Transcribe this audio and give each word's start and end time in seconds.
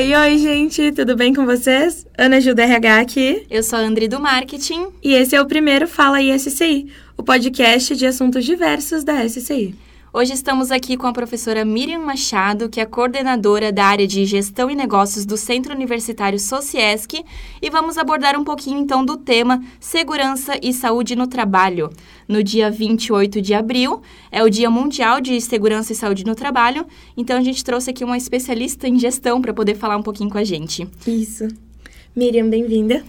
Oi, 0.00 0.14
oi, 0.14 0.38
gente, 0.38 0.92
tudo 0.92 1.14
bem 1.14 1.34
com 1.34 1.44
vocês? 1.44 2.06
Ana 2.16 2.40
Gil 2.40 2.54
RH 2.56 3.00
aqui. 3.00 3.46
Eu 3.50 3.62
sou 3.62 3.78
a 3.78 3.82
Andri 3.82 4.08
do 4.08 4.18
Marketing. 4.18 4.86
E 5.02 5.12
esse 5.12 5.36
é 5.36 5.42
o 5.42 5.44
primeiro 5.44 5.86
Fala 5.86 6.22
ISCI, 6.22 6.90
o 7.18 7.22
podcast 7.22 7.94
de 7.94 8.06
assuntos 8.06 8.46
diversos 8.46 9.04
da 9.04 9.22
SCI. 9.28 9.74
Hoje 10.12 10.32
estamos 10.32 10.72
aqui 10.72 10.96
com 10.96 11.06
a 11.06 11.12
professora 11.12 11.64
Miriam 11.64 12.00
Machado, 12.00 12.68
que 12.68 12.80
é 12.80 12.84
coordenadora 12.84 13.70
da 13.70 13.84
área 13.84 14.08
de 14.08 14.26
Gestão 14.26 14.68
e 14.68 14.74
Negócios 14.74 15.24
do 15.24 15.36
Centro 15.36 15.72
Universitário 15.72 16.36
Sociesc, 16.36 17.24
e 17.62 17.70
vamos 17.70 17.96
abordar 17.96 18.36
um 18.36 18.42
pouquinho 18.42 18.80
então 18.80 19.04
do 19.04 19.16
tema 19.16 19.62
Segurança 19.78 20.58
e 20.60 20.72
Saúde 20.72 21.14
no 21.14 21.28
Trabalho. 21.28 21.90
No 22.26 22.42
dia 22.42 22.72
28 22.72 23.40
de 23.40 23.54
abril 23.54 24.02
é 24.32 24.42
o 24.42 24.50
Dia 24.50 24.68
Mundial 24.68 25.20
de 25.20 25.40
Segurança 25.40 25.92
e 25.92 25.96
Saúde 25.96 26.26
no 26.26 26.34
Trabalho, 26.34 26.84
então 27.16 27.38
a 27.38 27.42
gente 27.42 27.62
trouxe 27.62 27.90
aqui 27.90 28.02
uma 28.02 28.16
especialista 28.16 28.88
em 28.88 28.98
gestão 28.98 29.40
para 29.40 29.54
poder 29.54 29.76
falar 29.76 29.96
um 29.96 30.02
pouquinho 30.02 30.28
com 30.28 30.38
a 30.38 30.44
gente. 30.44 30.88
Isso. 31.06 31.46
Miriam, 32.16 32.50
bem-vinda. 32.50 33.04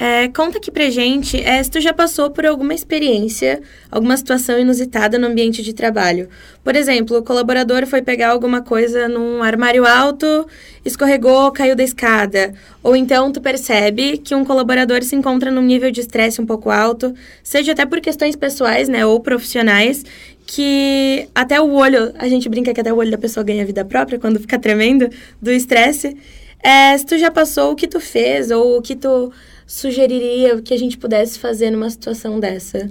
É, 0.00 0.28
conta 0.28 0.58
aqui 0.58 0.70
pra 0.70 0.88
gente 0.90 1.42
é, 1.42 1.60
se 1.60 1.68
tu 1.68 1.80
já 1.80 1.92
passou 1.92 2.30
por 2.30 2.46
alguma 2.46 2.72
experiência, 2.72 3.60
alguma 3.90 4.16
situação 4.16 4.56
inusitada 4.56 5.18
no 5.18 5.26
ambiente 5.26 5.60
de 5.60 5.72
trabalho. 5.72 6.28
Por 6.62 6.76
exemplo, 6.76 7.18
o 7.18 7.22
colaborador 7.24 7.84
foi 7.84 8.00
pegar 8.00 8.28
alguma 8.28 8.62
coisa 8.62 9.08
num 9.08 9.42
armário 9.42 9.84
alto, 9.84 10.46
escorregou, 10.84 11.50
caiu 11.50 11.74
da 11.74 11.82
escada. 11.82 12.54
Ou 12.80 12.94
então 12.94 13.32
tu 13.32 13.40
percebe 13.40 14.18
que 14.18 14.36
um 14.36 14.44
colaborador 14.44 15.02
se 15.02 15.16
encontra 15.16 15.50
num 15.50 15.62
nível 15.62 15.90
de 15.90 16.00
estresse 16.00 16.40
um 16.40 16.46
pouco 16.46 16.70
alto, 16.70 17.12
seja 17.42 17.72
até 17.72 17.84
por 17.84 18.00
questões 18.00 18.36
pessoais, 18.36 18.88
né, 18.88 19.04
ou 19.04 19.18
profissionais, 19.18 20.04
que 20.46 21.28
até 21.34 21.60
o 21.60 21.72
olho, 21.72 22.12
a 22.18 22.28
gente 22.28 22.48
brinca 22.48 22.72
que 22.72 22.80
até 22.80 22.92
o 22.92 22.96
olho 22.96 23.10
da 23.10 23.18
pessoa 23.18 23.42
ganha 23.42 23.66
vida 23.66 23.84
própria 23.84 24.16
quando 24.16 24.38
fica 24.38 24.60
tremendo 24.60 25.10
do 25.42 25.50
estresse. 25.50 26.16
É, 26.62 26.96
se 26.96 27.04
tu 27.04 27.18
já 27.18 27.32
passou, 27.32 27.72
o 27.72 27.76
que 27.76 27.88
tu 27.88 27.98
fez 27.98 28.52
ou 28.52 28.78
o 28.78 28.82
que 28.82 28.94
tu 28.94 29.32
sugeriria 29.68 30.60
que 30.62 30.72
a 30.72 30.78
gente 30.78 30.96
pudesse 30.96 31.38
fazer 31.38 31.70
numa 31.70 31.90
situação 31.90 32.40
dessa? 32.40 32.90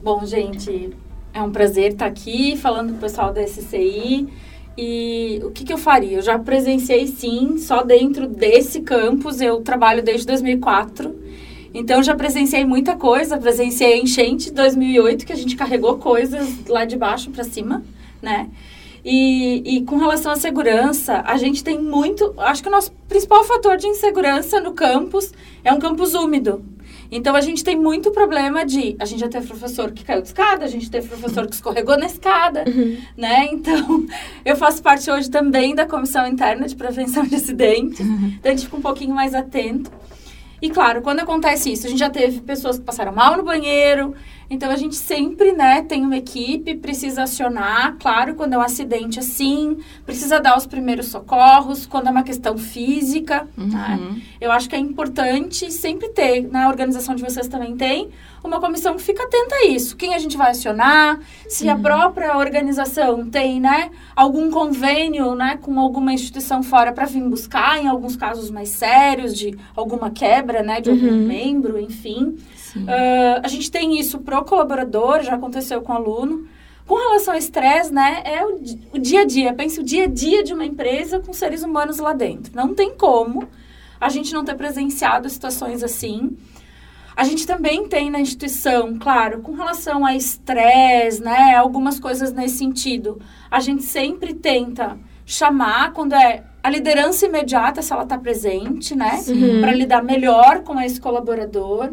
Bom, 0.00 0.24
gente, 0.24 0.90
é 1.34 1.42
um 1.42 1.50
prazer 1.50 1.92
estar 1.92 2.06
aqui 2.06 2.56
falando 2.56 2.92
com 2.92 2.96
o 2.96 3.00
pessoal 3.00 3.32
da 3.32 3.44
SCI. 3.44 4.28
E 4.78 5.40
o 5.42 5.50
que, 5.50 5.64
que 5.64 5.72
eu 5.72 5.76
faria? 5.76 6.18
Eu 6.18 6.22
já 6.22 6.38
presenciei 6.38 7.08
sim, 7.08 7.58
só 7.58 7.82
dentro 7.82 8.28
desse 8.28 8.80
campus, 8.80 9.40
eu 9.40 9.60
trabalho 9.60 10.02
desde 10.02 10.24
2004. 10.26 11.14
Então 11.74 12.02
já 12.02 12.14
presenciei 12.14 12.64
muita 12.64 12.96
coisa, 12.96 13.36
presenciei 13.36 14.00
enchente 14.00 14.46
de 14.46 14.52
2008 14.52 15.26
que 15.26 15.32
a 15.32 15.36
gente 15.36 15.56
carregou 15.56 15.98
coisas 15.98 16.66
lá 16.68 16.84
de 16.84 16.96
baixo 16.96 17.30
para 17.30 17.44
cima, 17.44 17.82
né? 18.22 18.48
E, 19.04 19.76
e 19.76 19.84
com 19.84 19.96
relação 19.96 20.32
à 20.32 20.36
segurança, 20.36 21.22
a 21.26 21.36
gente 21.36 21.64
tem 21.64 21.78
muito. 21.78 22.34
Acho 22.36 22.62
que 22.62 22.68
o 22.68 22.72
nosso 22.72 22.92
principal 23.08 23.42
fator 23.44 23.76
de 23.76 23.86
insegurança 23.86 24.60
no 24.60 24.72
campus 24.72 25.32
é 25.64 25.72
um 25.72 25.78
campus 25.78 26.14
úmido. 26.14 26.62
Então 27.10 27.34
a 27.34 27.40
gente 27.40 27.64
tem 27.64 27.76
muito 27.76 28.10
problema 28.12 28.64
de. 28.64 28.94
A 28.98 29.04
gente 29.04 29.20
já 29.20 29.28
teve 29.28 29.46
professor 29.46 29.90
que 29.90 30.04
caiu 30.04 30.22
de 30.22 30.28
escada, 30.28 30.64
a 30.64 30.68
gente 30.68 30.88
teve 30.90 31.08
professor 31.08 31.46
que 31.46 31.54
escorregou 31.54 31.98
na 31.98 32.06
escada, 32.06 32.64
uhum. 32.66 32.98
né? 33.16 33.48
Então 33.50 34.06
eu 34.44 34.56
faço 34.56 34.82
parte 34.82 35.10
hoje 35.10 35.28
também 35.28 35.74
da 35.74 35.86
comissão 35.86 36.26
interna 36.26 36.68
de 36.68 36.76
prevenção 36.76 37.24
de 37.24 37.34
acidentes. 37.34 38.00
Uhum. 38.00 38.34
Então 38.38 38.52
a 38.52 38.54
gente 38.54 38.66
fica 38.66 38.76
um 38.76 38.82
pouquinho 38.82 39.14
mais 39.14 39.34
atento. 39.34 39.90
E 40.62 40.68
claro, 40.68 41.00
quando 41.00 41.20
acontece 41.20 41.72
isso, 41.72 41.86
a 41.86 41.90
gente 41.90 41.98
já 41.98 42.10
teve 42.10 42.40
pessoas 42.42 42.78
que 42.78 42.84
passaram 42.84 43.12
mal 43.12 43.36
no 43.36 43.42
banheiro, 43.42 44.14
então 44.50 44.68
a 44.68 44.76
gente 44.76 44.96
sempre, 44.96 45.52
né, 45.52 45.80
tem 45.82 46.04
uma 46.04 46.16
equipe, 46.16 46.74
precisa 46.74 47.22
acionar, 47.22 47.96
claro, 48.00 48.34
quando 48.34 48.54
é 48.54 48.58
um 48.58 48.60
acidente 48.60 49.20
assim, 49.20 49.78
precisa 50.04 50.40
dar 50.40 50.58
os 50.58 50.66
primeiros 50.66 51.06
socorros, 51.06 51.86
quando 51.86 52.08
é 52.08 52.10
uma 52.10 52.24
questão 52.24 52.58
física, 52.58 53.46
uhum. 53.56 53.68
né? 53.68 54.20
Eu 54.40 54.50
acho 54.50 54.68
que 54.68 54.74
é 54.74 54.78
importante 54.78 55.70
sempre 55.70 56.08
ter, 56.08 56.50
na 56.50 56.68
organização 56.68 57.14
de 57.14 57.22
vocês 57.22 57.46
também 57.46 57.76
tem, 57.76 58.10
uma 58.42 58.58
comissão 58.58 58.96
que 58.96 59.02
fica 59.02 59.22
atenta 59.22 59.54
a 59.54 59.66
isso. 59.66 59.96
Quem 59.96 60.14
a 60.14 60.18
gente 60.18 60.36
vai 60.36 60.50
acionar, 60.50 61.20
se 61.48 61.66
uhum. 61.66 61.72
a 61.72 61.76
própria 61.76 62.36
organização 62.36 63.30
tem, 63.30 63.60
né, 63.60 63.90
algum 64.16 64.50
convênio, 64.50 65.34
né, 65.36 65.58
com 65.62 65.78
alguma 65.78 66.12
instituição 66.12 66.60
fora 66.60 66.92
para 66.92 67.06
vir 67.06 67.22
buscar, 67.22 67.80
em 67.80 67.86
alguns 67.86 68.16
casos 68.16 68.50
mais 68.50 68.70
sérios, 68.70 69.36
de 69.36 69.56
alguma 69.76 70.10
quebra, 70.10 70.62
né, 70.62 70.80
de 70.80 70.90
algum 70.90 71.06
uhum. 71.06 71.26
membro, 71.26 71.78
enfim. 71.78 72.36
Uh, 72.78 73.40
a 73.42 73.48
gente 73.48 73.70
tem 73.70 73.98
isso 73.98 74.18
pro 74.18 74.44
colaborador, 74.44 75.22
já 75.22 75.34
aconteceu 75.34 75.82
com 75.82 75.92
o 75.92 75.96
aluno. 75.96 76.46
Com 76.86 76.96
relação 76.96 77.34
ao 77.34 77.38
estresse, 77.38 77.92
né, 77.92 78.22
é 78.24 78.44
o, 78.44 78.60
o, 78.94 78.98
dia 78.98 79.20
a 79.20 79.24
dia. 79.24 79.52
Pense 79.54 79.78
o 79.78 79.82
dia 79.82 80.04
a 80.04 80.08
dia 80.08 80.42
de 80.42 80.52
uma 80.52 80.64
empresa 80.64 81.20
com 81.20 81.32
seres 81.32 81.62
humanos 81.62 81.98
lá 81.98 82.12
dentro. 82.12 82.52
Não 82.54 82.74
tem 82.74 82.96
como 82.96 83.48
a 84.00 84.08
gente 84.08 84.32
não 84.32 84.44
ter 84.44 84.56
presenciado 84.56 85.28
situações 85.28 85.84
assim. 85.84 86.36
A 87.16 87.22
gente 87.22 87.46
também 87.46 87.86
tem 87.86 88.10
na 88.10 88.18
instituição, 88.18 88.98
claro, 88.98 89.40
com 89.40 89.52
relação 89.52 90.06
a 90.06 90.16
estresse, 90.16 91.22
né, 91.22 91.54
algumas 91.54 92.00
coisas 92.00 92.32
nesse 92.32 92.58
sentido. 92.58 93.20
A 93.50 93.60
gente 93.60 93.82
sempre 93.82 94.34
tenta 94.34 94.98
chamar 95.26 95.92
quando 95.92 96.14
é 96.14 96.42
a 96.62 96.68
liderança 96.68 97.26
imediata, 97.26 97.82
se 97.82 97.92
ela 97.92 98.02
está 98.02 98.18
presente, 98.18 98.96
né, 98.96 99.22
para 99.60 99.72
lidar 99.72 100.02
melhor 100.02 100.62
com 100.62 100.80
esse 100.80 101.00
colaborador 101.00 101.92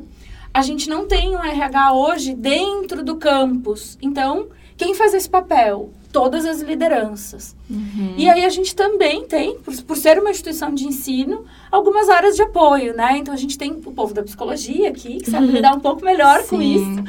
a 0.57 0.63
gente 0.63 0.89
não 0.89 1.05
tem 1.05 1.35
um 1.35 1.43
RH 1.43 1.93
hoje 1.93 2.33
dentro 2.33 3.03
do 3.03 3.17
campus. 3.17 3.95
Então, 4.01 4.47
quem 4.75 4.95
faz 4.95 5.13
esse 5.13 5.29
papel? 5.29 5.91
Todas 6.11 6.47
as 6.47 6.61
lideranças. 6.61 7.55
Uhum. 7.69 8.15
E 8.17 8.27
aí 8.27 8.43
a 8.43 8.49
gente 8.49 8.75
também 8.75 9.23
tem, 9.27 9.59
por, 9.59 9.79
por, 9.83 9.95
ser 9.95 10.17
uma 10.17 10.31
instituição 10.31 10.73
de 10.73 10.87
ensino, 10.87 11.45
algumas 11.71 12.09
áreas 12.09 12.35
de 12.35 12.41
apoio, 12.41 12.95
né? 12.95 13.19
Então 13.19 13.31
a 13.31 13.37
gente 13.37 13.55
tem 13.55 13.71
o 13.71 13.91
povo 13.91 14.15
da 14.15 14.23
psicologia 14.23 14.89
aqui, 14.89 15.19
que 15.19 15.29
sabe 15.29 15.45
uhum. 15.45 15.51
lidar 15.51 15.75
um 15.75 15.79
pouco 15.79 16.03
melhor 16.03 16.39
Sim. 16.39 16.47
com 16.47 16.59
isso, 16.59 17.03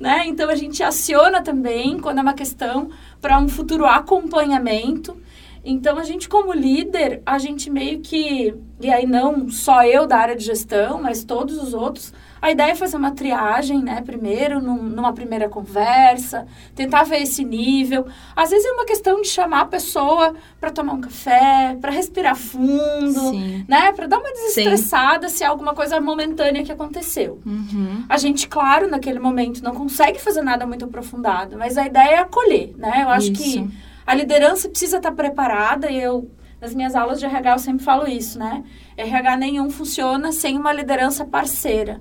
né? 0.00 0.26
Então 0.26 0.50
a 0.50 0.56
gente 0.56 0.82
aciona 0.82 1.40
também 1.40 2.00
quando 2.00 2.18
é 2.18 2.22
uma 2.22 2.34
questão 2.34 2.88
para 3.20 3.38
um 3.38 3.48
futuro 3.48 3.86
acompanhamento. 3.86 5.16
Então, 5.64 5.98
a 5.98 6.02
gente, 6.02 6.28
como 6.28 6.52
líder, 6.52 7.22
a 7.24 7.38
gente 7.38 7.70
meio 7.70 8.00
que. 8.00 8.54
E 8.80 8.90
aí, 8.90 9.06
não 9.06 9.48
só 9.50 9.84
eu 9.84 10.06
da 10.06 10.16
área 10.16 10.34
de 10.34 10.44
gestão, 10.44 11.00
mas 11.00 11.24
todos 11.24 11.62
os 11.62 11.74
outros, 11.74 12.12
a 12.40 12.50
ideia 12.50 12.72
é 12.72 12.74
fazer 12.74 12.96
uma 12.96 13.10
triagem, 13.10 13.82
né? 13.82 14.02
Primeiro, 14.04 14.60
num, 14.60 14.82
numa 14.82 15.12
primeira 15.12 15.48
conversa, 15.48 16.46
tentar 16.74 17.04
ver 17.04 17.22
esse 17.22 17.44
nível. 17.44 18.06
Às 18.34 18.50
vezes 18.50 18.66
é 18.66 18.72
uma 18.72 18.84
questão 18.84 19.20
de 19.20 19.28
chamar 19.28 19.62
a 19.62 19.66
pessoa 19.66 20.34
para 20.60 20.70
tomar 20.70 20.94
um 20.94 21.00
café, 21.00 21.76
para 21.80 21.90
respirar 21.90 22.36
fundo, 22.36 23.30
Sim. 23.30 23.64
né? 23.68 23.92
Para 23.92 24.06
dar 24.06 24.18
uma 24.18 24.32
desestressada 24.32 25.28
Sim. 25.28 25.36
se 25.36 25.44
é 25.44 25.46
alguma 25.46 25.74
coisa 25.74 26.00
momentânea 26.00 26.62
que 26.64 26.72
aconteceu. 26.72 27.40
Uhum. 27.44 28.04
A 28.08 28.16
gente, 28.16 28.48
claro, 28.48 28.88
naquele 28.88 29.18
momento 29.18 29.62
não 29.62 29.74
consegue 29.74 30.20
fazer 30.20 30.42
nada 30.42 30.66
muito 30.66 30.84
aprofundado, 30.84 31.56
mas 31.56 31.76
a 31.76 31.86
ideia 31.86 32.16
é 32.16 32.18
acolher, 32.18 32.74
né? 32.76 33.02
Eu 33.02 33.08
acho 33.08 33.32
Isso. 33.32 33.42
que 33.42 33.70
a 34.06 34.14
liderança 34.14 34.68
precisa 34.68 34.96
estar 34.96 35.12
preparada 35.12 35.90
e 35.90 36.00
eu 36.00 36.30
nas 36.60 36.74
minhas 36.74 36.94
aulas 36.94 37.20
de 37.20 37.26
RH 37.26 37.52
eu 37.52 37.58
sempre 37.58 37.84
falo 37.84 38.08
isso, 38.08 38.38
né? 38.38 38.64
RH 38.96 39.36
nenhum 39.36 39.70
funciona 39.70 40.32
sem 40.32 40.58
uma 40.58 40.72
liderança 40.72 41.24
parceira. 41.24 42.00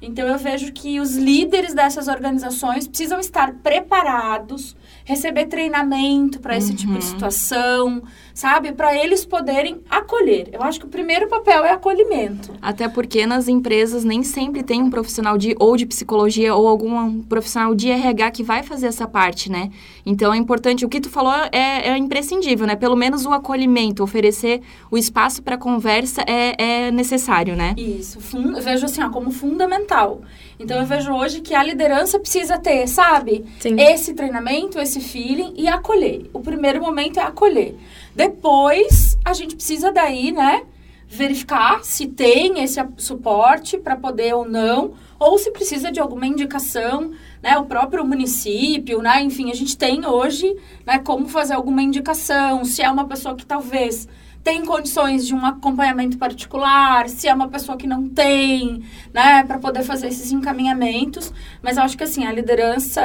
Então 0.00 0.26
eu 0.26 0.38
vejo 0.38 0.72
que 0.72 1.00
os 1.00 1.16
líderes 1.16 1.74
dessas 1.74 2.06
organizações 2.08 2.86
precisam 2.86 3.18
estar 3.18 3.54
preparados, 3.54 4.76
receber 5.08 5.46
treinamento 5.46 6.38
para 6.38 6.54
esse 6.54 6.70
uhum. 6.70 6.76
tipo 6.76 6.92
de 6.92 6.98
uhum. 6.98 7.10
situação, 7.12 8.02
sabe? 8.34 8.72
Para 8.72 8.94
eles 8.94 9.24
poderem 9.24 9.80
acolher. 9.88 10.50
Eu 10.52 10.62
acho 10.62 10.78
que 10.78 10.84
o 10.84 10.88
primeiro 10.88 11.26
papel 11.28 11.64
é 11.64 11.72
acolhimento. 11.72 12.52
Até 12.60 12.90
porque 12.90 13.26
nas 13.26 13.48
empresas 13.48 14.04
nem 14.04 14.22
sempre 14.22 14.62
tem 14.62 14.82
um 14.82 14.90
profissional 14.90 15.38
de 15.38 15.56
ou 15.58 15.78
de 15.78 15.86
psicologia 15.86 16.54
ou 16.54 16.68
algum 16.68 17.22
profissional 17.22 17.74
de 17.74 17.90
RH 17.90 18.30
que 18.32 18.42
vai 18.42 18.62
fazer 18.62 18.88
essa 18.88 19.08
parte, 19.08 19.50
né? 19.50 19.70
Então 20.04 20.32
é 20.32 20.36
importante, 20.36 20.84
o 20.84 20.90
que 20.90 21.00
tu 21.00 21.08
falou 21.08 21.32
é, 21.52 21.88
é 21.88 21.96
imprescindível, 21.96 22.66
né? 22.66 22.76
Pelo 22.76 22.94
menos 22.94 23.24
o 23.24 23.32
acolhimento, 23.32 24.02
oferecer 24.02 24.60
o 24.90 24.98
espaço 24.98 25.42
para 25.42 25.56
conversa 25.56 26.22
é, 26.26 26.86
é 26.86 26.90
necessário, 26.90 27.56
né? 27.56 27.74
Isso, 27.78 28.18
eu 28.36 28.60
vejo 28.60 28.84
assim, 28.84 29.02
ó, 29.02 29.08
como 29.08 29.30
fundamental. 29.30 30.20
Então 30.60 30.76
eu 30.78 30.84
vejo 30.84 31.12
hoje 31.12 31.40
que 31.40 31.54
a 31.54 31.62
liderança 31.62 32.18
precisa 32.18 32.58
ter, 32.58 32.86
sabe? 32.88 33.44
Sim. 33.60 33.80
Esse 33.80 34.12
treinamento, 34.12 34.78
esse 34.78 34.97
feeling 35.00 35.54
e 35.56 35.68
acolher. 35.68 36.28
O 36.32 36.40
primeiro 36.40 36.80
momento 36.80 37.18
é 37.18 37.22
acolher. 37.22 37.76
Depois, 38.14 39.18
a 39.24 39.32
gente 39.32 39.54
precisa 39.54 39.92
daí, 39.92 40.32
né, 40.32 40.62
verificar 41.08 41.82
se 41.82 42.06
tem 42.06 42.62
esse 42.62 42.78
suporte 42.98 43.78
para 43.78 43.96
poder 43.96 44.34
ou 44.34 44.46
não, 44.46 44.92
ou 45.18 45.38
se 45.38 45.50
precisa 45.50 45.90
de 45.90 45.98
alguma 45.98 46.26
indicação, 46.26 47.12
né, 47.42 47.56
o 47.58 47.64
próprio 47.64 48.04
município, 48.04 49.00
né, 49.00 49.22
enfim, 49.22 49.50
a 49.50 49.54
gente 49.54 49.76
tem 49.76 50.06
hoje, 50.06 50.54
né, 50.86 50.98
como 50.98 51.26
fazer 51.26 51.54
alguma 51.54 51.82
indicação, 51.82 52.64
se 52.64 52.82
é 52.82 52.90
uma 52.90 53.06
pessoa 53.06 53.34
que 53.34 53.46
talvez 53.46 54.06
tem 54.44 54.64
condições 54.64 55.26
de 55.26 55.34
um 55.34 55.44
acompanhamento 55.44 56.16
particular, 56.16 57.08
se 57.08 57.26
é 57.26 57.34
uma 57.34 57.48
pessoa 57.48 57.76
que 57.76 57.86
não 57.86 58.08
tem, 58.08 58.82
né, 59.12 59.44
para 59.44 59.58
poder 59.58 59.82
fazer 59.82 60.08
esses 60.08 60.30
encaminhamentos, 60.30 61.32
mas 61.62 61.76
eu 61.76 61.82
acho 61.82 61.96
que 61.96 62.04
assim, 62.04 62.24
a 62.24 62.32
liderança 62.32 63.02